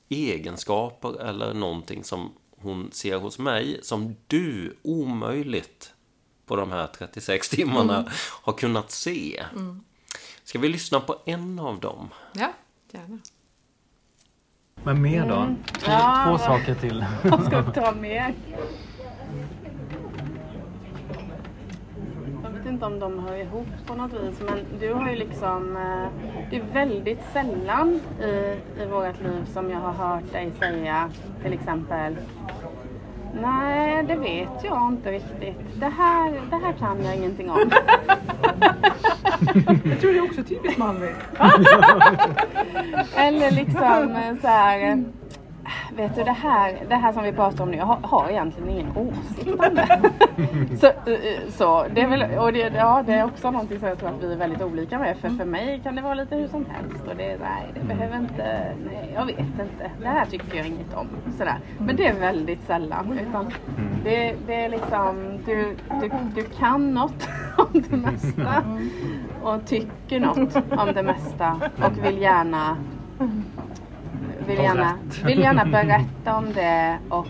egenskaper 0.08 1.20
eller 1.20 1.54
någonting 1.54 2.04
som 2.04 2.32
hon 2.50 2.90
ser 2.92 3.16
hos 3.16 3.38
mig 3.38 3.80
som 3.82 4.16
du 4.26 4.76
omöjligt 4.82 5.94
på 6.46 6.56
de 6.56 6.72
här 6.72 6.86
36 6.86 7.48
timmarna 7.48 8.04
har 8.42 8.52
kunnat 8.52 8.90
se. 8.90 9.42
Ska 10.44 10.58
vi 10.58 10.68
lyssna 10.68 11.00
på 11.00 11.16
en 11.24 11.58
av 11.58 11.80
dem? 11.80 12.08
ja 12.32 12.52
gärna. 12.92 13.18
Men 14.84 15.02
mer 15.02 15.28
då? 15.28 15.54
Två, 15.78 15.90
Ja, 15.92 16.24
två 16.28 16.38
saker 16.38 16.74
till. 16.74 17.04
Vad 17.24 17.44
ska 17.44 17.60
vi 17.60 17.72
ta 17.72 17.92
mer? 17.92 18.34
Jag 22.42 22.50
vet 22.50 22.66
inte 22.66 22.86
om 22.86 22.98
de 22.98 23.18
hör 23.18 23.36
ihop 23.36 23.66
på 23.86 23.94
något 23.94 24.12
vis 24.12 24.40
men 24.40 24.64
du 24.80 24.92
har 24.92 25.10
ju 25.10 25.16
liksom 25.16 25.76
eh, 25.76 26.08
Det 26.50 26.56
är 26.56 26.62
väldigt 26.72 27.20
sällan 27.32 28.00
i, 28.22 28.56
i 28.82 28.86
vårt 28.86 29.20
liv 29.20 29.46
som 29.52 29.70
jag 29.70 29.80
har 29.80 29.92
hört 29.92 30.32
dig 30.32 30.52
säga 30.58 31.10
till 31.42 31.52
exempel 31.52 32.16
Nej, 33.42 34.04
det 34.08 34.14
vet 34.14 34.64
jag 34.64 34.88
inte 34.92 35.12
riktigt. 35.12 35.80
Det 35.80 35.88
här, 35.88 36.40
det 36.50 36.56
här 36.56 36.72
kan 36.72 37.04
jag 37.04 37.16
ingenting 37.16 37.50
om. 37.50 37.58
Jag 39.84 40.00
tror 40.00 40.12
det 40.12 40.18
är 40.18 40.24
också 40.24 40.42
typiskt 40.42 40.78
manligt. 40.78 41.16
Eller 43.16 43.50
liksom 43.50 44.16
så 44.42 44.48
här. 44.48 45.04
Eh, 45.96 45.96
Vet 45.96 46.14
du 46.14 46.24
det 46.24 46.32
här, 46.32 46.78
det 46.88 46.94
här 46.94 47.12
som 47.12 47.22
vi 47.22 47.32
pratar 47.32 47.64
om 47.64 47.70
nu, 47.70 47.76
jag 47.76 47.84
har, 47.84 47.98
har 48.02 48.30
egentligen 48.30 48.70
ingen 48.70 48.96
åsikt 48.96 49.48
om 49.48 49.74
det. 49.74 50.10
så, 50.80 50.86
eh, 50.86 51.48
så 51.48 51.86
det 51.94 52.00
är 52.00 52.08
väl, 52.08 52.38
och 52.38 52.52
det, 52.52 52.58
ja, 52.58 53.02
det 53.06 53.12
är 53.12 53.24
också 53.24 53.50
någonting 53.50 53.78
som 53.78 53.88
jag 53.88 53.98
tror 53.98 54.08
att 54.08 54.22
vi 54.22 54.32
är 54.32 54.36
väldigt 54.36 54.62
olika 54.62 54.98
med. 54.98 55.16
För 55.16 55.28
för 55.28 55.44
mig 55.44 55.80
kan 55.84 55.96
det 55.96 56.02
vara 56.02 56.14
lite 56.14 56.36
hur 56.36 56.48
som 56.48 56.66
helst. 56.70 57.08
Och 57.08 57.16
det 57.16 57.38
nej, 57.40 57.72
det 57.74 57.84
behöver 57.86 58.16
inte, 58.16 58.74
nej 58.84 59.12
jag 59.14 59.26
vet 59.26 59.38
inte. 59.38 59.90
Det 60.00 60.08
här 60.08 60.26
tycker 60.26 60.56
jag 60.56 60.66
inget 60.66 60.94
om. 60.94 61.08
Sådär. 61.38 61.56
Men 61.78 61.96
det 61.96 62.06
är 62.06 62.20
väldigt 62.20 62.62
sällan. 62.62 63.18
Utan 63.28 63.52
det, 64.04 64.34
det 64.46 64.54
är 64.54 64.68
liksom, 64.68 65.38
du, 65.46 65.76
du, 66.00 66.10
du 66.34 66.42
kan 66.42 66.94
något 66.94 67.28
om 67.56 67.82
det 67.90 67.96
mesta. 67.96 68.64
Och 69.42 69.66
tycker 69.66 70.20
något 70.20 70.56
om 70.56 70.92
det 70.94 71.02
mesta. 71.02 71.60
Och 71.84 72.04
vill 72.04 72.18
gärna 72.18 72.76
vill 74.46 74.58
gärna, 74.58 74.98
vill 75.24 75.38
gärna 75.38 75.64
berätta 75.72 76.36
om 76.36 76.52
det 76.52 76.98
och 77.08 77.26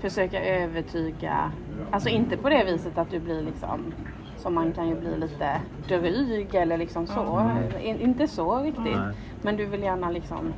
försöka 0.00 0.44
övertyga. 0.44 1.52
Alltså 1.90 2.08
inte 2.08 2.36
på 2.36 2.48
det 2.48 2.64
viset 2.64 2.98
att 2.98 3.10
du 3.10 3.20
blir 3.20 3.42
liksom 3.42 3.92
som 4.36 4.54
man 4.54 4.72
kan 4.72 4.88
ju 4.88 5.00
bli 5.00 5.16
lite 5.16 5.60
dryg 5.88 6.54
eller 6.54 6.78
liksom 6.78 7.06
så. 7.06 7.50
In, 7.80 8.00
inte 8.00 8.28
så 8.28 8.62
riktigt. 8.62 8.84
Nej. 8.84 9.14
Men 9.42 9.56
du 9.56 9.66
vill 9.66 9.82
gärna 9.82 10.10
liksom 10.10 10.54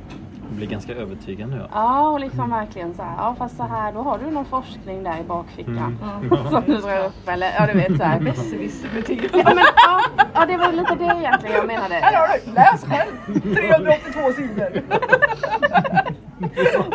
blir 0.49 0.67
ganska 0.67 0.93
övertygande. 0.93 1.57
Ja. 1.57 1.67
Ja, 1.73 2.09
och 2.09 2.19
liksom 2.19 2.49
verkligen 2.49 2.93
så 2.93 3.03
här. 3.03 3.13
Ja, 3.17 3.35
fast 3.37 3.57
så 3.57 3.63
här, 3.63 3.91
då 3.93 3.99
har 4.01 4.17
du 4.17 4.31
någon 4.31 4.45
forskning 4.45 5.03
där 5.03 5.19
i 5.19 5.23
bakfickan. 5.23 5.97
Mm. 6.03 6.47
Som 6.49 6.63
du 6.65 6.77
drar 6.77 7.05
upp 7.05 7.27
eller 7.27 7.47
ja, 7.59 7.67
du 7.67 7.73
vet 7.73 7.97
så 7.97 8.03
här. 8.03 8.19
Besserwisser-betyg. 8.19 9.29
Ja, 9.33 9.41
men, 9.45 9.57
ja, 9.57 10.01
ja, 10.33 10.45
det 10.45 10.57
var 10.57 10.71
lite 10.71 10.95
det 10.95 11.03
egentligen 11.19 11.55
jag 11.55 11.67
menade. 11.67 11.95
har 11.95 12.27
du! 12.45 12.51
Läs 12.53 12.85
själv! 12.85 13.41
382 13.55 14.19
sidor! 14.35 14.81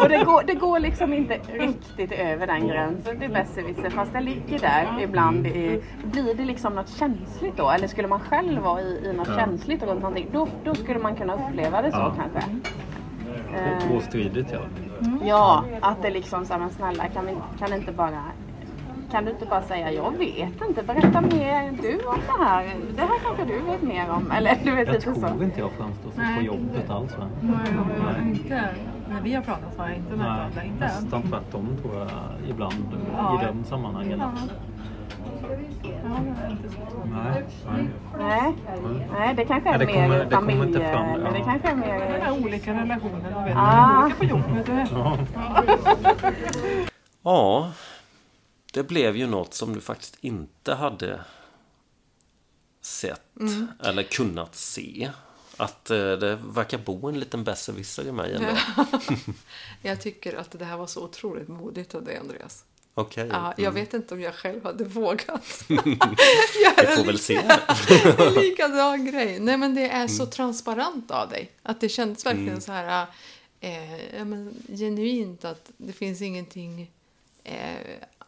Och 0.02 0.08
det 0.08 0.24
går, 0.24 0.42
det 0.46 0.54
går 0.54 0.78
liksom 0.78 1.12
inte 1.12 1.34
riktigt 1.52 2.12
över 2.12 2.46
den 2.46 2.68
gränsen 2.68 3.20
till 3.20 3.30
besserwisser 3.30 3.90
fast 3.90 4.12
det 4.12 4.20
ligger 4.20 4.58
där 4.58 4.86
ibland. 5.02 5.46
I, 5.46 5.82
blir 6.04 6.34
det 6.34 6.44
liksom 6.44 6.72
något 6.74 6.88
känsligt 6.88 7.56
då? 7.56 7.70
Eller 7.70 7.86
skulle 7.88 8.08
man 8.08 8.20
själv 8.20 8.62
vara 8.62 8.80
i, 8.80 9.10
i 9.10 9.12
något 9.12 9.28
Ja. 9.28 9.34
känsligt 9.36 9.82
runt 9.82 10.00
någonting 10.00 10.26
då, 10.32 10.48
då 10.64 10.74
skulle 10.74 10.98
man 10.98 11.16
kunna 11.16 11.34
uppleva 11.34 11.82
det 11.82 11.90
så 11.92 11.98
Ja. 11.98 12.14
kanske. 12.16 12.50
Och 13.76 13.82
Tvåstridigt 13.82 14.52
ja. 14.52 14.60
Ja, 15.24 15.64
att 15.80 16.02
det 16.02 16.10
liksom 16.10 16.44
så 16.46 16.52
här, 16.52 16.60
men 16.60 16.70
snälla 16.70 17.08
kan, 17.08 17.26
vi, 17.26 17.36
kan 17.58 17.72
inte 17.72 17.92
bara 17.92 18.22
kan 19.10 19.24
du 19.24 19.30
inte 19.30 19.46
bara 19.46 19.62
säga 19.62 19.92
jag 19.92 20.18
vet 20.18 20.68
inte, 20.68 20.82
berätta 20.82 21.20
mer 21.20 21.72
du 21.82 21.98
om 22.06 22.18
det 22.26 22.44
här. 22.44 22.74
Det 22.96 23.00
här 23.00 23.18
kanske 23.24 23.44
du 23.44 23.60
vet 23.60 23.82
mer 23.82 24.10
om. 24.10 24.30
Eller 24.30 24.58
du 24.64 24.70
vet 24.74 24.86
Jag 24.86 24.94
lite 24.94 25.14
så. 25.14 25.20
tror 25.28 25.44
inte 25.44 25.60
jag 25.60 25.70
framstår 25.70 26.10
så 26.10 26.20
på 26.36 26.42
jobbet 26.44 26.90
alls. 26.90 27.18
Va? 27.18 27.24
Nej, 27.40 28.30
inte. 28.30 28.68
När 29.08 29.20
vi 29.20 29.34
har 29.34 29.42
pratat 29.42 29.78
har 29.78 29.88
jag 29.88 29.96
inte 29.96 30.16
märkt 30.16 30.30
av 30.40 30.50
det. 30.54 30.66
Inte 30.66 30.84
nästan 30.84 31.22
tvärtom 31.22 31.68
tror 31.82 31.96
jag 31.98 32.08
ibland 32.50 32.74
Ja. 33.16 33.42
i 33.42 33.46
de 33.46 33.64
sammanhangen. 33.64 34.18
Ja. 34.18 34.30
Nej, 37.04 37.44
nej. 37.66 37.88
Nej, 38.18 38.54
nej 39.12 39.34
det 39.34 39.44
kanske 39.44 39.68
är 39.68 39.72
Ja, 39.72 39.78
det 39.78 39.86
mer 39.86 39.94
kommer- 39.94 40.24
det 40.24 40.36
kommer 40.36 40.66
inte 40.66 40.78
fram, 40.78 41.06
eller 41.08 41.30
det 41.32 41.38
ja. 41.38 41.44
kanske 41.44 41.68
är 41.68 41.76
Det 41.76 41.84
är 41.84 42.20
mer... 42.34 42.44
olika 42.44 42.74
relationer. 42.74 43.30
De 43.30 43.44
vet 43.44 43.54
Ah. 43.56 44.04
olika 44.04 44.16
på 44.18 44.24
jobbet. 44.24 44.66
Det 44.66 44.88
Ja. 44.90 45.18
Ja, 47.22 47.72
det 48.72 48.82
blev 48.82 49.16
ju 49.16 49.26
något 49.26 49.54
som 49.54 49.72
du 49.74 49.80
faktiskt 49.80 50.16
inte 50.20 50.74
hade 50.74 51.20
sett 52.80 53.22
eller 53.84 54.02
kunnat 54.02 54.54
se. 54.54 55.10
Att 55.56 55.90
eh, 55.90 55.96
det 55.96 56.38
verkar 56.46 56.78
bo 56.78 57.08
en 57.08 57.20
liten 57.20 57.44
besserwisser 57.44 58.06
i 58.08 58.12
mig 58.12 58.34
ändå. 58.34 58.48
Jag 59.82 60.00
tycker 60.00 60.36
att 60.36 60.50
det 60.58 60.64
här 60.64 60.76
var 60.76 60.86
så 60.86 61.04
otroligt 61.04 61.48
modigt 61.48 61.94
av 61.94 62.04
dig, 62.04 62.16
Andreas. 62.16 62.64
Okej. 62.98 63.28
Ja, 63.32 63.54
jag 63.56 63.72
vet 63.72 63.94
inte 63.94 64.14
om 64.14 64.20
jag 64.20 64.34
själv 64.34 64.64
hade 64.64 64.84
vågat 64.84 65.64
Vi 65.68 66.86
får 66.96 67.04
väl 67.04 67.18
se. 67.18 67.36
en 67.36 68.32
likadan 68.42 69.04
grej. 69.04 69.40
Nej, 69.40 69.56
men 69.56 69.74
det 69.74 69.88
är 69.88 70.08
så 70.08 70.26
transparent 70.26 71.10
av 71.10 71.28
dig. 71.28 71.50
Att 71.62 71.80
det 71.80 71.88
kändes 71.88 72.26
verkligen 72.26 72.60
så 72.60 72.72
här 72.72 73.06
eh, 73.60 74.24
men, 74.24 74.62
genuint 74.68 75.44
att 75.44 75.70
det 75.76 75.92
finns 75.92 76.22
ingenting 76.22 76.90
eh, 77.44 77.76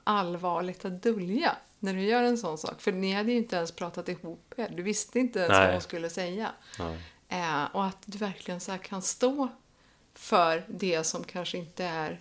allvarligt 0.05 0.85
att 0.85 1.03
dölja 1.03 1.57
när 1.79 1.95
du 1.95 2.01
gör 2.01 2.23
en 2.23 2.39
sån 2.39 2.59
sak. 2.59 2.81
För 2.81 2.93
ni 2.93 3.13
hade 3.13 3.33
ju 3.33 3.39
inte 3.39 3.57
ens 3.57 3.73
pratat 3.73 4.09
ihop 4.09 4.55
er. 4.57 4.73
Du 4.77 4.83
visste 4.83 5.19
inte 5.19 5.39
ens 5.39 5.51
Nej. 5.51 5.65
vad 5.65 5.73
hon 5.73 5.83
skulle 5.83 6.11
säga. 6.11 6.51
Eh, 7.29 7.65
och 7.73 7.85
att 7.85 8.03
du 8.05 8.19
verkligen 8.19 8.61
så 8.61 8.79
kan 8.79 9.03
stå 9.03 9.49
för 10.15 10.65
det 10.69 11.05
som 11.05 11.25
kanske 11.25 11.59
inte 11.59 11.85
är 11.85 12.21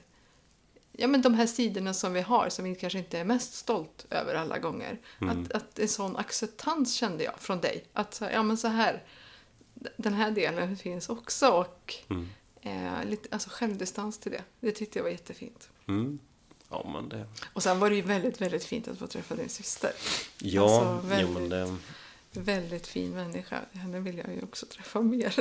Ja, 0.99 1.07
men 1.07 1.21
de 1.21 1.33
här 1.33 1.47
sidorna 1.47 1.93
som 1.93 2.13
vi 2.13 2.21
har, 2.21 2.49
som 2.49 2.65
vi 2.65 2.75
kanske 2.75 2.99
inte 2.99 3.19
är 3.19 3.23
mest 3.23 3.53
stolt 3.53 4.05
över 4.09 4.35
alla 4.35 4.59
gånger. 4.59 4.97
Att, 5.19 5.51
att 5.51 5.79
en 5.79 5.87
sån 5.87 6.17
acceptans 6.17 6.93
kände 6.93 7.23
jag 7.23 7.33
från 7.39 7.59
dig. 7.61 7.83
Att 7.93 8.21
ja 8.33 8.43
men 8.43 8.57
så 8.57 8.67
här, 8.67 9.03
den 9.97 10.13
här 10.13 10.31
delen 10.31 10.77
finns 10.77 11.09
också. 11.09 11.49
Och 11.49 11.93
eh, 12.61 13.05
lite, 13.05 13.27
alltså 13.31 13.49
självdistans 13.51 14.17
till 14.19 14.31
det. 14.31 14.43
Det 14.59 14.71
tyckte 14.71 14.99
jag 14.99 15.03
var 15.03 15.11
jättefint. 15.11 15.69
Mm. 15.87 16.19
Ja, 16.69 16.89
men 16.93 17.09
det... 17.09 17.27
Och 17.53 17.63
sen 17.63 17.79
var 17.79 17.89
det 17.89 17.95
ju 17.95 18.01
väldigt, 18.01 18.41
väldigt 18.41 18.63
fint 18.63 18.87
att 18.87 18.97
få 18.99 19.07
träffa 19.07 19.35
din 19.35 19.49
syster. 19.49 19.91
Ja, 20.41 20.63
Alltså, 20.63 21.01
jo, 21.03 21.09
väldigt- 21.09 21.33
men 21.33 21.49
det... 21.49 21.75
Väldigt 22.31 22.87
fin 22.87 23.11
människa. 23.11 23.59
Henne 23.71 23.99
vill 23.99 24.17
jag 24.17 24.33
ju 24.35 24.41
också 24.43 24.65
träffa 24.65 25.01
mer. 25.01 25.35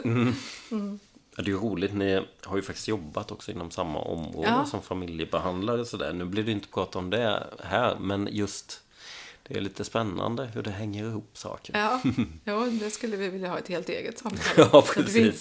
Ja, 1.38 1.42
Det 1.44 1.51
är 1.51 1.53
ju 1.53 1.59
roligt, 1.61 1.94
ni 1.94 2.22
har 2.42 2.57
ju 2.57 2.62
faktiskt 2.62 2.88
jobbat 2.88 3.31
också 3.31 3.51
inom 3.51 3.70
samma 3.70 3.98
område 3.98 4.48
Ja. 4.48 4.66
som 4.66 4.83
familjebehandlare 4.83 5.85
sådär. 5.85 6.12
Nu 6.12 6.24
blir 6.24 6.42
det 6.44 6.53
inte 6.53 6.68
prata 6.68 6.98
om 6.98 7.11
det 7.11 7.46
här, 7.64 7.96
men 7.98 8.29
just 8.33 8.81
det 9.48 9.57
är 9.57 9.61
lite 9.61 9.85
spännande 9.85 10.46
hur 10.55 10.62
det 10.62 10.70
hänger 10.70 11.05
ihop 11.05 11.31
saker. 11.38 11.79
Ja, 11.79 12.01
ja, 12.44 12.66
det 12.81 12.90
skulle 12.90 13.16
vi 13.16 13.29
vilja 13.29 13.51
ha 13.51 13.59
ett 13.59 13.68
helt 13.68 13.88
eget 13.88 14.18
samtal. 14.18 14.40
Ja, 14.72 14.83
precis. 14.94 15.40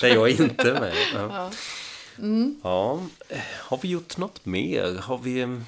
Där 0.00 0.08
jag 0.14 0.30
är 0.30 0.42
inte 0.42 0.72
med. 0.80 0.94
Ja. 1.14 1.28
Ja. 1.32 1.50
Mm. 2.18 2.60
ja, 2.62 3.00
har 3.60 3.78
vi 3.82 3.88
gjort 3.88 4.16
något 4.16 4.46
mer? 4.46 4.98
Har 5.02 5.18
vi... 5.18 5.60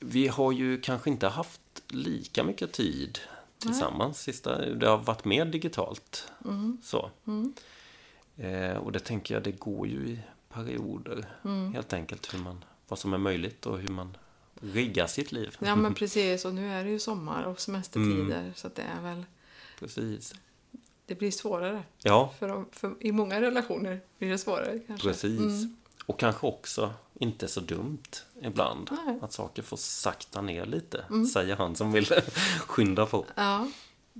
Vi 0.00 0.28
har 0.28 0.52
ju 0.52 0.80
kanske 0.80 1.10
inte 1.10 1.28
haft 1.28 1.60
lika 1.88 2.44
mycket 2.44 2.72
tid 2.72 3.18
tillsammans. 3.58 4.20
Sista, 4.20 4.58
det 4.66 4.88
har 4.88 4.98
varit 4.98 5.24
mer 5.24 5.44
digitalt. 5.44 6.28
Mm. 6.44 6.78
Så. 6.84 7.10
Eh, 8.38 8.76
och 8.76 8.92
det 8.92 8.98
tänker 9.00 9.34
jag, 9.34 9.42
det 9.42 9.52
går 9.52 9.86
ju 9.86 10.08
i 10.08 10.18
perioder. 10.48 11.26
Mm. 11.44 11.74
Helt 11.74 11.92
enkelt 11.92 12.34
hur 12.34 12.38
man, 12.38 12.64
vad 12.88 12.98
som 12.98 13.12
är 13.12 13.18
möjligt 13.18 13.66
och 13.66 13.78
hur 13.78 13.88
man 13.88 14.16
riggar 14.60 15.06
sitt 15.06 15.32
liv. 15.32 15.56
Ja, 15.58 15.76
men 15.76 15.94
precis. 15.94 16.44
Och 16.44 16.54
nu 16.54 16.72
är 16.72 16.84
det 16.84 16.90
ju 16.90 16.98
sommar 16.98 17.42
och 17.44 17.60
semestertider. 17.60 18.40
Mm. 18.40 18.54
Så 18.54 18.68
det 18.74 18.82
är 18.82 19.02
väl... 19.02 19.24
Precis. 19.78 20.34
Det 21.06 21.14
blir 21.14 21.30
svårare. 21.30 21.82
Ja, 22.02 22.34
För, 22.38 22.48
de- 22.48 22.66
för 22.72 22.94
I 23.00 23.12
många 23.12 23.40
relationer 23.40 24.00
blir 24.18 24.30
det 24.30 24.38
svårare 24.38 24.78
kanske. 24.86 25.08
precis. 25.08 25.40
Mm. 25.40 25.76
Och 26.06 26.18
kanske 26.18 26.46
också 26.46 26.92
inte 27.14 27.48
så 27.48 27.60
dumt 27.60 28.02
ibland. 28.42 28.88
Nej. 28.90 29.08
Mm. 29.08 29.24
Att 29.24 29.32
saker 29.32 29.62
får 29.62 29.76
sakta 29.76 30.40
ner 30.42 30.66
lite. 30.66 31.04
Säger 31.32 31.56
han 31.56 31.76
som 31.76 31.92
vill 31.92 32.06
skynda 32.66 33.06
på. 33.06 33.26
Ja. 33.34 33.68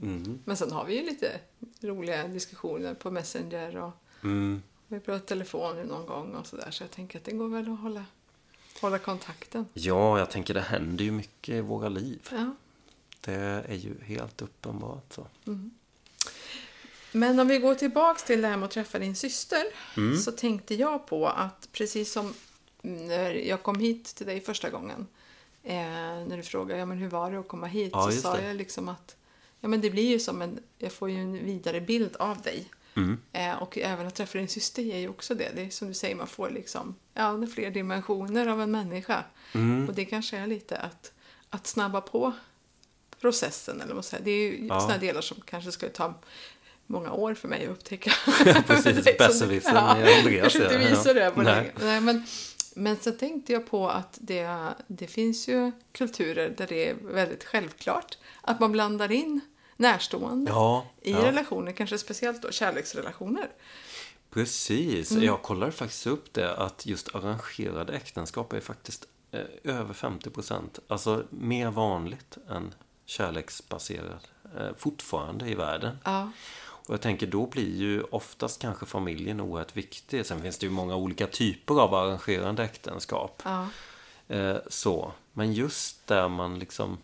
Mm. 0.02 0.38
Men 0.44 0.56
sen 0.56 0.72
har 0.72 0.84
vi 0.84 0.98
ju 1.00 1.06
lite 1.06 1.40
roliga 1.80 2.28
diskussioner 2.28 2.94
på 2.94 3.10
Messenger 3.10 3.76
och 3.76 3.92
Mm. 4.24 4.62
vi 4.88 4.96
har 4.96 5.00
pratat 5.00 5.26
telefon 5.26 5.76
någon 5.76 6.06
gång 6.06 6.34
och 6.34 6.46
sådär. 6.46 6.70
Så 6.70 6.82
jag 6.82 6.90
tänker 6.90 7.18
att 7.18 7.24
det 7.24 7.32
går 7.32 7.48
väl 7.48 7.72
att 7.72 7.80
hålla, 7.80 8.04
hålla 8.80 8.98
kontakten. 8.98 9.66
Ja, 9.74 10.18
jag 10.18 10.30
tänker 10.30 10.54
det 10.54 10.60
händer 10.60 11.04
ju 11.04 11.10
mycket 11.10 11.54
i 11.54 11.60
våra 11.60 11.88
liv. 11.88 12.28
Ja. 12.30 12.54
Det 13.20 13.64
är 13.68 13.74
ju 13.74 14.00
helt 14.04 14.42
uppenbart 14.42 15.12
så. 15.12 15.26
Men 17.12 17.40
om 17.40 17.48
vi 17.48 17.58
går 17.58 17.74
tillbaks 17.74 18.24
till 18.24 18.42
det 18.42 18.48
här 18.48 18.56
med 18.56 18.66
att 18.66 18.70
träffa 18.70 18.98
din 18.98 19.16
syster. 19.16 19.62
Mm. 19.96 20.18
Så 20.18 20.32
tänkte 20.32 20.74
jag 20.74 21.06
på 21.06 21.28
att 21.28 21.68
precis 21.72 22.12
som 22.12 22.34
när 22.82 23.30
jag 23.30 23.62
kom 23.62 23.80
hit 23.80 24.04
till 24.04 24.26
dig 24.26 24.40
första 24.40 24.70
gången. 24.70 25.06
Eh, 25.62 25.74
när 26.26 26.36
du 26.36 26.42
frågade 26.42 26.80
ja, 26.80 26.86
men 26.86 26.98
hur 26.98 27.08
var 27.08 27.30
det 27.30 27.38
att 27.38 27.48
komma 27.48 27.66
hit. 27.66 27.90
Ja, 27.92 28.10
så 28.10 28.20
sa 28.20 28.36
det. 28.36 28.46
jag 28.46 28.56
liksom 28.56 28.88
att 28.88 29.16
ja, 29.60 29.68
men 29.68 29.80
det 29.80 29.90
blir 29.90 30.08
ju 30.08 30.18
som 30.18 30.42
en, 30.42 30.58
jag 30.78 30.92
får 30.92 31.10
ju 31.10 31.16
en 31.16 31.44
vidare 31.44 31.80
bild 31.80 32.16
av 32.16 32.42
dig. 32.42 32.68
Mm. 32.96 33.20
Eh, 33.32 33.62
och 33.62 33.78
även 33.78 34.06
att 34.06 34.14
träffa 34.14 34.38
din 34.38 34.48
syster 34.48 34.82
ger 34.82 34.98
ju 34.98 35.08
också 35.08 35.34
det. 35.34 35.50
Det 35.54 35.62
är 35.62 35.70
som 35.70 35.88
du 35.88 35.94
säger, 35.94 36.14
man 36.16 36.26
får 36.26 36.50
liksom 36.50 36.94
ja, 37.14 37.46
fler 37.54 37.70
dimensioner 37.70 38.46
av 38.46 38.62
en 38.62 38.70
människa. 38.70 39.24
Mm. 39.54 39.88
Och 39.88 39.94
det 39.94 40.04
kanske 40.04 40.36
är 40.38 40.46
lite 40.46 40.76
att, 40.76 41.12
att 41.50 41.66
snabba 41.66 42.00
på 42.00 42.32
processen. 43.20 43.80
Eller 43.80 43.94
vad 43.94 44.04
säger. 44.04 44.24
Det 44.24 44.30
är 44.30 44.52
ju 44.52 44.66
Ja. 44.66 44.80
sådana 44.80 44.98
delar 44.98 45.20
som 45.20 45.40
kanske 45.40 45.72
skulle 45.72 45.92
ta 45.92 46.14
många 46.86 47.12
år 47.12 47.34
för 47.34 47.48
mig 47.48 47.64
att 47.64 47.70
upptäcka. 47.70 48.10
Precis, 48.66 48.84
Det 49.04 49.20
är 49.20 49.28
som- 49.28 49.48
besserwissern 49.48 49.76
i 49.76 49.78
Andreas, 49.78 50.40
kanske 50.52 50.62
inte 50.62 50.74
ja. 50.74 50.90
visar 50.96 51.14
det 51.14 51.30
på. 51.30 51.42
Nej, 51.42 52.00
men, 52.00 52.24
men 52.74 52.96
så 52.96 53.10
tänkte 53.12 53.52
jag 53.52 53.66
på 53.70 53.88
att 53.88 54.18
det, 54.20 54.48
det 54.86 55.06
finns 55.06 55.48
ju 55.48 55.72
kulturer 55.92 56.50
där 56.58 56.66
det 56.66 56.88
är 56.88 56.94
väldigt 57.02 57.44
självklart 57.44 58.18
att 58.42 58.60
man 58.60 58.72
blandar 58.72 59.12
in 59.12 59.40
närstående 59.78 60.50
Ja, 60.50 60.86
i 61.02 61.10
ja. 61.12 61.24
relationer, 61.24 61.72
kanske 61.72 61.98
speciellt 61.98 62.42
då 62.42 62.50
kärleksrelationer. 62.50 63.48
Precis, 64.30 65.10
Mm. 65.10 65.24
jag 65.24 65.42
kollar 65.42 65.70
faktiskt 65.70 66.06
upp 66.06 66.32
det 66.32 66.54
att 66.56 66.86
just 66.86 67.14
arrangerade 67.14 67.92
äktenskap 67.92 68.52
är 68.52 68.60
faktiskt 68.60 69.08
eh, 69.32 69.40
över 69.64 69.94
50 69.94 70.30
procent. 70.30 70.78
Alltså 70.88 71.24
mer 71.30 71.70
vanligt 71.70 72.38
än 72.50 72.74
kärleksbaserad 73.06 74.28
eh, 74.58 74.68
fortfarande 74.78 75.48
i 75.48 75.54
världen. 75.54 75.98
Ja, 76.04 76.30
Och 76.60 76.94
jag 76.94 77.00
tänker 77.00 77.26
då 77.26 77.46
blir 77.46 77.76
ju 77.76 78.02
oftast 78.02 78.60
kanske 78.62 78.86
familjen 78.86 79.40
oerhört 79.40 79.76
viktig. 79.76 80.26
Sen 80.26 80.42
finns 80.42 80.58
det 80.58 80.66
ju 80.66 80.72
många 80.72 80.96
olika 80.96 81.26
typer 81.26 81.74
av 81.80 81.94
arrangerande 81.94 82.64
äktenskap. 82.64 83.42
ja, 83.44 83.66
Eh, 84.30 84.56
så. 84.68 85.12
Men 85.32 85.52
just 85.52 86.06
där 86.06 86.28
man 86.28 86.58
liksom 86.58 86.98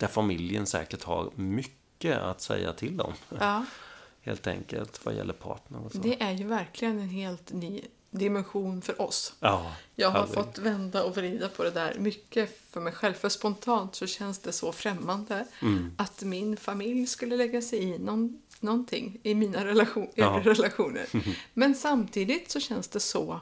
där 0.00 0.06
familjen 0.08 0.66
säkert 0.66 1.02
har 1.04 1.30
mycket 1.34 1.79
att 2.08 2.40
säga 2.40 2.72
till 2.72 3.00
om. 3.00 3.12
ja. 3.38 3.64
Helt 4.22 4.46
enkelt 4.46 5.04
vad 5.04 5.14
gäller 5.14 5.32
partner 5.32 5.84
och 5.84 5.92
så. 5.92 5.98
Det 5.98 6.22
är 6.22 6.32
ju 6.32 6.44
verkligen 6.46 6.98
en 6.98 7.08
helt 7.08 7.52
ny 7.52 7.82
dimension 8.10 8.82
för 8.82 9.00
oss. 9.02 9.34
Ja, 9.40 9.72
Jag 9.94 10.08
har 10.10 10.18
herregud. 10.20 10.34
fått 10.34 10.58
vända 10.58 11.04
och 11.04 11.16
vrida 11.16 11.48
på 11.48 11.64
det 11.64 11.70
där 11.70 11.94
mycket 11.98 12.60
för 12.70 12.80
mig 12.80 12.92
själv. 12.92 13.14
För 13.14 13.28
spontant 13.28 13.94
så 13.94 14.06
känns 14.06 14.38
det 14.38 14.52
så 14.52 14.72
främmande 14.72 15.46
Mm. 15.62 15.92
att 15.98 16.22
min 16.22 16.56
familj 16.56 17.06
skulle 17.06 17.36
lägga 17.36 17.62
sig 17.62 17.78
i 17.82 17.98
någon, 17.98 18.42
någonting 18.60 19.20
i 19.22 19.34
mina 19.34 19.64
relation, 19.64 20.10
Ja. 20.14 20.40
relationer. 20.44 21.06
Men 21.54 21.74
samtidigt 21.74 22.50
så 22.50 22.60
känns 22.60 22.88
det 22.88 23.00
så 23.00 23.40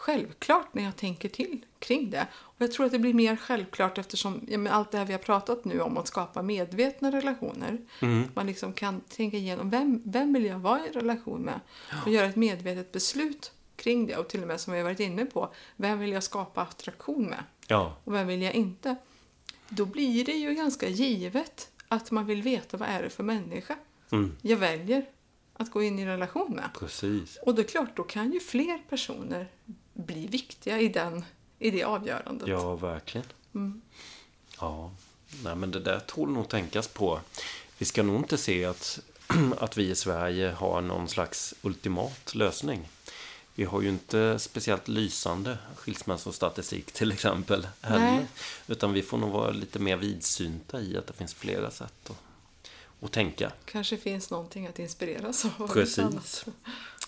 självklart 0.00 0.74
när 0.74 0.82
jag 0.84 0.96
tänker 0.96 1.28
till 1.28 1.64
kring 1.78 2.10
det. 2.10 2.26
Och 2.34 2.54
jag 2.58 2.72
tror 2.72 2.86
att 2.86 2.92
det 2.92 2.98
blir 2.98 3.14
mer 3.14 3.36
självklart 3.36 3.98
eftersom 3.98 4.46
ja, 4.48 4.70
allt 4.70 4.90
det 4.90 4.98
här 4.98 5.04
vi 5.04 5.12
har 5.12 5.20
pratat 5.20 5.64
nu 5.64 5.80
om 5.80 5.96
att 5.96 6.08
skapa 6.08 6.42
medvetna 6.42 7.12
relationer. 7.12 7.78
Mm. 8.02 8.28
Man 8.34 8.46
liksom 8.46 8.72
kan 8.72 9.00
tänka 9.00 9.36
igenom 9.36 9.70
vem, 9.70 10.02
vem 10.04 10.32
vill 10.32 10.44
jag 10.44 10.58
vara 10.58 10.86
i 10.86 10.90
relation 10.90 11.40
med? 11.40 11.60
Och 12.04 12.12
göra 12.12 12.26
ett 12.26 12.36
medvetet 12.36 12.92
beslut 12.92 13.52
kring 13.76 14.06
det. 14.06 14.16
Och 14.16 14.28
till 14.28 14.42
och 14.42 14.48
med 14.48 14.60
som 14.60 14.72
vi 14.72 14.78
har 14.78 14.84
varit 14.84 15.00
inne 15.00 15.26
på, 15.26 15.54
vem 15.76 15.98
vill 15.98 16.12
jag 16.12 16.22
skapa 16.22 16.62
attraktion 16.62 17.24
med? 17.24 17.44
Ja, 17.66 17.96
Och 18.04 18.14
vem 18.14 18.26
vill 18.26 18.42
jag 18.42 18.54
inte? 18.54 18.96
Då 19.68 19.84
blir 19.84 20.24
det 20.24 20.32
ju 20.32 20.54
ganska 20.54 20.88
givet 20.88 21.70
att 21.88 22.10
man 22.10 22.26
vill 22.26 22.42
veta 22.42 22.76
vad 22.76 22.88
är 22.88 23.02
det 23.02 23.10
för 23.10 23.22
människa 23.22 23.76
mm, 24.12 24.36
jag 24.42 24.56
väljer 24.56 25.06
att 25.52 25.70
gå 25.70 25.82
in 25.82 25.98
i 25.98 26.06
relation 26.06 26.52
med. 26.52 26.70
precis. 26.78 27.38
Och 27.42 27.54
det 27.54 27.62
är 27.62 27.66
klart, 27.66 27.96
då 27.96 28.02
kan 28.02 28.32
ju 28.32 28.40
fler 28.40 28.78
personer 28.88 29.48
bli 30.12 30.26
viktiga 30.26 30.80
i, 30.80 30.88
den, 30.88 31.24
i 31.58 31.70
det 31.70 31.82
avgörandet. 31.82 32.48
Ja, 32.48 32.74
verkligen. 32.74 33.26
Mm. 33.54 33.80
Ja, 34.60 34.90
nej 35.44 35.56
men 35.56 35.70
det 35.70 35.80
där 35.80 36.00
tål 36.00 36.30
nog 36.30 36.48
tänkas 36.48 36.88
på. 36.88 37.20
Vi 37.78 37.86
ska 37.86 38.02
nog 38.02 38.16
inte 38.16 38.38
se 38.38 38.64
att, 38.64 39.00
att 39.58 39.76
vi 39.76 39.90
i 39.90 39.94
Sverige 39.94 40.50
har 40.50 40.80
någon 40.80 41.08
slags 41.08 41.54
ultimat 41.62 42.34
lösning. 42.34 42.88
Vi 43.54 43.64
har 43.64 43.82
ju 43.82 43.88
inte 43.88 44.38
speciellt 44.38 44.88
lysande 44.88 45.58
skilsmässostatistik 45.76 46.92
till 46.92 47.12
exempel. 47.12 47.66
Heller. 47.80 48.00
Nej. 48.00 48.26
Utan 48.66 48.92
vi 48.92 49.02
får 49.02 49.18
nog 49.18 49.30
vara 49.30 49.50
lite 49.50 49.78
mer 49.78 49.96
vidsynta 49.96 50.80
i 50.80 50.96
att 50.96 51.06
det 51.06 51.12
finns 51.12 51.34
flera 51.34 51.70
sätt 51.70 52.10
att, 52.10 52.16
att 53.00 53.12
tänka. 53.12 53.52
Kanske 53.64 53.96
finns 53.96 54.30
någonting 54.30 54.66
att 54.66 54.78
inspireras 54.78 55.44
av. 55.58 55.68
Precis. 55.68 56.44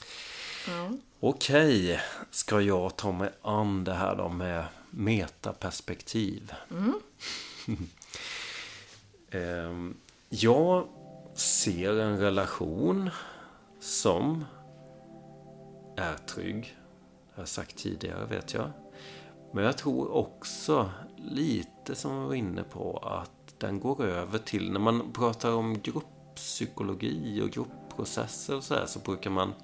Ja. 0.68 0.90
Okej, 1.20 2.00
ska 2.30 2.60
jag 2.60 2.96
ta 2.96 3.12
mig 3.12 3.30
an 3.42 3.84
det 3.84 3.94
här 3.94 4.16
då 4.16 4.28
med 4.28 4.64
metaperspektiv? 4.90 6.52
Ehm, 9.30 9.96
jag 10.28 10.86
ser 11.34 11.98
en 11.98 12.18
relation 12.18 13.10
som 13.80 14.44
är 15.96 16.14
trygg. 16.16 16.76
Det 17.26 17.34
har 17.34 17.42
jag 17.42 17.48
sagt 17.48 17.76
tidigare, 17.76 18.26
vet 18.26 18.54
jag. 18.54 18.70
Men 19.52 19.64
jag 19.64 19.78
tror 19.78 20.10
också, 20.10 20.90
lite 21.16 21.94
som 21.94 22.20
vi 22.20 22.26
var 22.26 22.34
inne 22.34 22.62
på, 22.62 22.96
att 22.96 23.54
den 23.58 23.80
går 23.80 24.04
över 24.04 24.38
till... 24.38 24.72
När 24.72 24.80
man 24.80 25.12
pratar 25.12 25.52
om 25.52 25.80
grupppsykologi 25.80 27.42
och 27.42 27.50
gruppprocesser 27.50 28.56
och 28.56 28.64
så 28.64 28.74
här, 28.74 28.86
så 28.86 28.98
brukar 28.98 29.30
man 29.30 29.54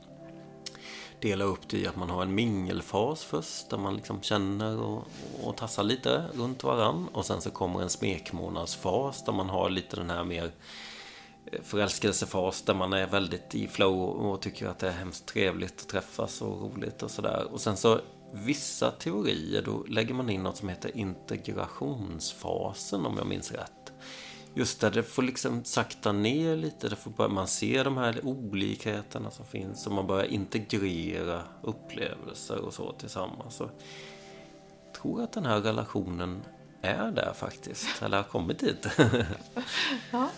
dela 1.21 1.45
upp 1.45 1.69
det 1.69 1.79
i 1.79 1.87
att 1.87 1.97
man 1.97 2.11
har 2.11 2.23
en 2.23 2.35
mingelfas 2.35 3.25
först 3.25 3.71
där 3.71 3.79
man 3.79 3.97
liksom 3.97 4.23
känner 4.23 4.81
och, 4.81 5.05
och 5.43 5.57
tassar 5.57 5.83
lite 5.83 6.25
runt 6.35 6.65
varann. 6.65 7.09
Och 7.13 7.27
sen 7.27 7.41
så 7.41 7.51
kommer 7.51 7.83
en 7.83 7.91
smekmånadsfas 7.91 9.25
där 9.25 9.33
man 9.33 9.49
har 9.49 9.71
lite 9.71 9.97
den 9.97 10.11
här 10.11 10.25
mer 10.25 10.51
eh, 11.53 11.63
förälskelsefas 11.63 12.63
där 12.63 12.75
man 12.75 12.93
är 12.93 13.07
väldigt 13.07 13.55
i 13.55 13.69
flow 13.69 14.01
och 14.01 14.41
tycker 14.41 14.67
att 14.67 14.79
det 14.79 14.89
är 14.89 14.93
hemskt 14.93 15.27
trevligt 15.27 15.81
att 15.81 15.89
träffas 15.89 16.43
och 16.43 16.63
roligt 16.63 17.03
och 17.03 17.11
sådär. 17.11 17.53
Och 17.53 17.61
sen 17.61 17.77
så 17.77 18.01
vissa 18.33 18.91
teorier 18.91 19.63
då 19.63 19.85
lägger 19.89 20.15
man 20.15 20.31
in 20.31 20.43
något 20.43 20.57
som 20.57 20.69
heter 20.69 20.97
integrationsfasen 20.97 23.07
om 23.07 23.17
jag 23.17 23.27
minns 23.27 23.53
rätt. 23.53 23.73
Just 24.59 24.81
där 24.81 24.91
det 24.91 25.03
får 25.03 25.23
liksom 25.23 25.65
sakta 25.65 26.13
ner 26.13 26.57
lite, 26.57 26.89
det 26.89 26.97
får 26.97 27.29
man 27.29 27.49
ser 27.49 27.85
de 27.85 27.97
här 27.97 28.21
olikheterna 28.25 29.31
som 29.31 29.47
finns 29.47 29.87
och 29.87 29.93
man 29.93 30.07
börjar 30.07 30.25
integrera 30.25 31.43
upplevelser 31.63 32.59
och 32.59 32.75
så 32.75 32.93
tillsammans. 32.93 33.55
Så 33.55 33.71
jag 34.87 35.01
tror 35.03 35.23
att 35.23 35.33
den 35.33 35.47
här 35.47 35.61
relationen 35.61 36.43
är 36.83 37.11
där 37.11 37.33
faktiskt, 37.37 38.03
eller 38.03 38.17
har 38.17 38.25
kommit 38.25 38.59
dit. 38.59 38.87
Ja. 40.11 40.29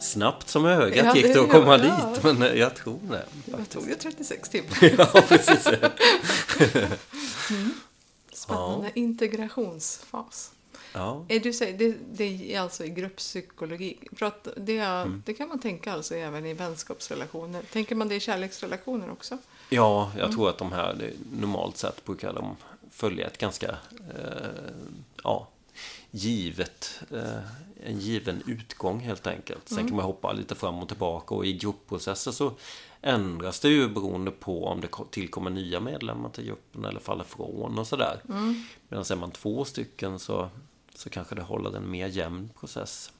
Snabbt 0.00 0.48
som 0.48 0.66
ögat 0.66 0.96
Ja, 0.96 1.16
gick 1.16 1.34
det 1.34 1.40
att 1.40 1.50
komma 1.50 1.78
jag. 1.78 2.14
dit, 2.14 2.22
men 2.22 2.58
jag 2.58 2.76
tror 2.76 2.98
det. 3.10 3.24
Det 3.46 3.64
tog 3.64 3.88
ju 3.88 3.94
36 3.94 4.48
timmar. 4.48 4.78
Ja, 4.98 5.22
precis. 5.28 5.68
Spännande 8.32 8.90
integrationsfas. 8.94 10.50
Ja. 10.92 11.24
Är 11.28 11.40
du 11.40 11.52
säger, 11.52 11.78
det, 11.78 11.96
det 12.12 12.54
är 12.54 12.60
alltså 12.60 12.84
i 12.84 12.88
grupppsykologi. 12.88 13.98
Prat, 14.16 14.48
det, 14.56 14.78
Mm. 14.78 15.22
det 15.26 15.34
kan 15.34 15.48
man 15.48 15.58
tänka 15.60 15.92
alltså 15.92 16.14
även 16.14 16.46
i 16.46 16.54
vänskapsrelationer. 16.54 17.62
Tänker 17.72 17.94
man 17.94 18.08
det 18.08 18.14
i 18.14 18.20
kärleksrelationer 18.20 19.10
också? 19.10 19.38
Ja, 19.68 20.12
jag 20.18 20.32
tror 20.32 20.48
att 20.50 20.58
de 20.58 20.72
här, 20.72 21.12
normalt 21.32 21.76
sett 21.76 22.04
brukar 22.04 22.32
de 22.32 22.56
följa 22.90 23.26
ett 23.26 23.38
ganska, 23.38 23.68
eh, 23.90 24.48
ja, 25.24 25.48
givet, 26.10 27.00
eh, 27.10 27.38
en 27.86 27.98
given 27.98 28.42
utgång 28.46 29.00
helt 29.00 29.26
enkelt. 29.26 29.68
Sen 29.68 29.86
kan 29.86 29.96
man 29.96 30.04
hoppa 30.04 30.32
lite 30.32 30.54
fram 30.54 30.78
och 30.78 30.88
tillbaka 30.88 31.34
och 31.34 31.46
i 31.46 31.52
gruppprocesser 31.52 32.30
så 32.32 32.52
ändras 33.02 33.60
det 33.60 33.68
ju 33.68 33.88
beroende 33.88 34.30
på 34.30 34.64
om 34.66 34.80
det 34.80 34.86
ko- 34.86 35.04
tillkommer 35.10 35.50
nya 35.50 35.80
medlemmar 35.80 36.28
till 36.30 36.44
gruppen 36.44 36.84
eller 36.84 37.00
faller 37.00 37.24
från 37.24 37.78
och 37.78 37.86
sådär. 37.86 38.20
Medan 38.88 39.04
är 39.10 39.16
man 39.16 39.30
två 39.30 39.64
stycken 39.64 40.18
så, 40.18 40.48
så 40.94 41.10
kanske 41.10 41.34
det 41.34 41.42
håller 41.42 41.76
en 41.76 41.90
mer 41.90 42.06
jämn 42.06 42.50
process. 42.60 43.12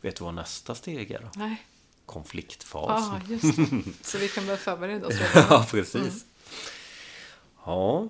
Vet 0.00 0.16
du 0.16 0.24
vad 0.24 0.34
nästa 0.34 0.74
steg 0.74 1.10
är 1.10 1.20
då? 1.20 1.28
Nej. 1.36 1.66
Konfliktfasen. 2.06 3.14
Ah, 3.14 3.20
just 3.28 3.56
det. 3.56 3.82
Så 4.02 4.18
vi 4.18 4.28
kan 4.28 4.46
börja 4.46 4.56
förbereda 4.58 5.06
oss 5.06 5.14
ja, 5.34 5.66
precis. 5.70 5.94
Mm. 5.94 6.18
Ja. 7.64 8.08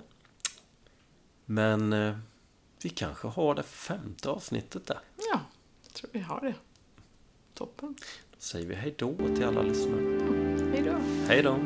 Men 1.44 1.92
eh, 1.92 2.16
vi 2.82 2.88
kanske 2.88 3.28
har 3.28 3.54
det 3.54 3.62
femte 3.62 4.30
avsnittet 4.30 4.86
där. 4.86 5.00
Ja, 5.16 5.40
jag 5.82 5.92
tror 5.92 6.10
vi 6.12 6.20
har 6.20 6.40
det. 6.40 6.54
Toppen. 7.54 7.96
Då 8.30 8.36
säger 8.38 8.66
vi 8.66 8.74
hej 8.74 8.94
då 8.98 9.16
till 9.16 9.44
alla 9.44 9.62
lyssnare. 9.62 10.00
Mm. 10.00 10.72
Hej 10.72 10.82
då. 10.82 10.98
Hej 11.28 11.42
då. 11.42 11.58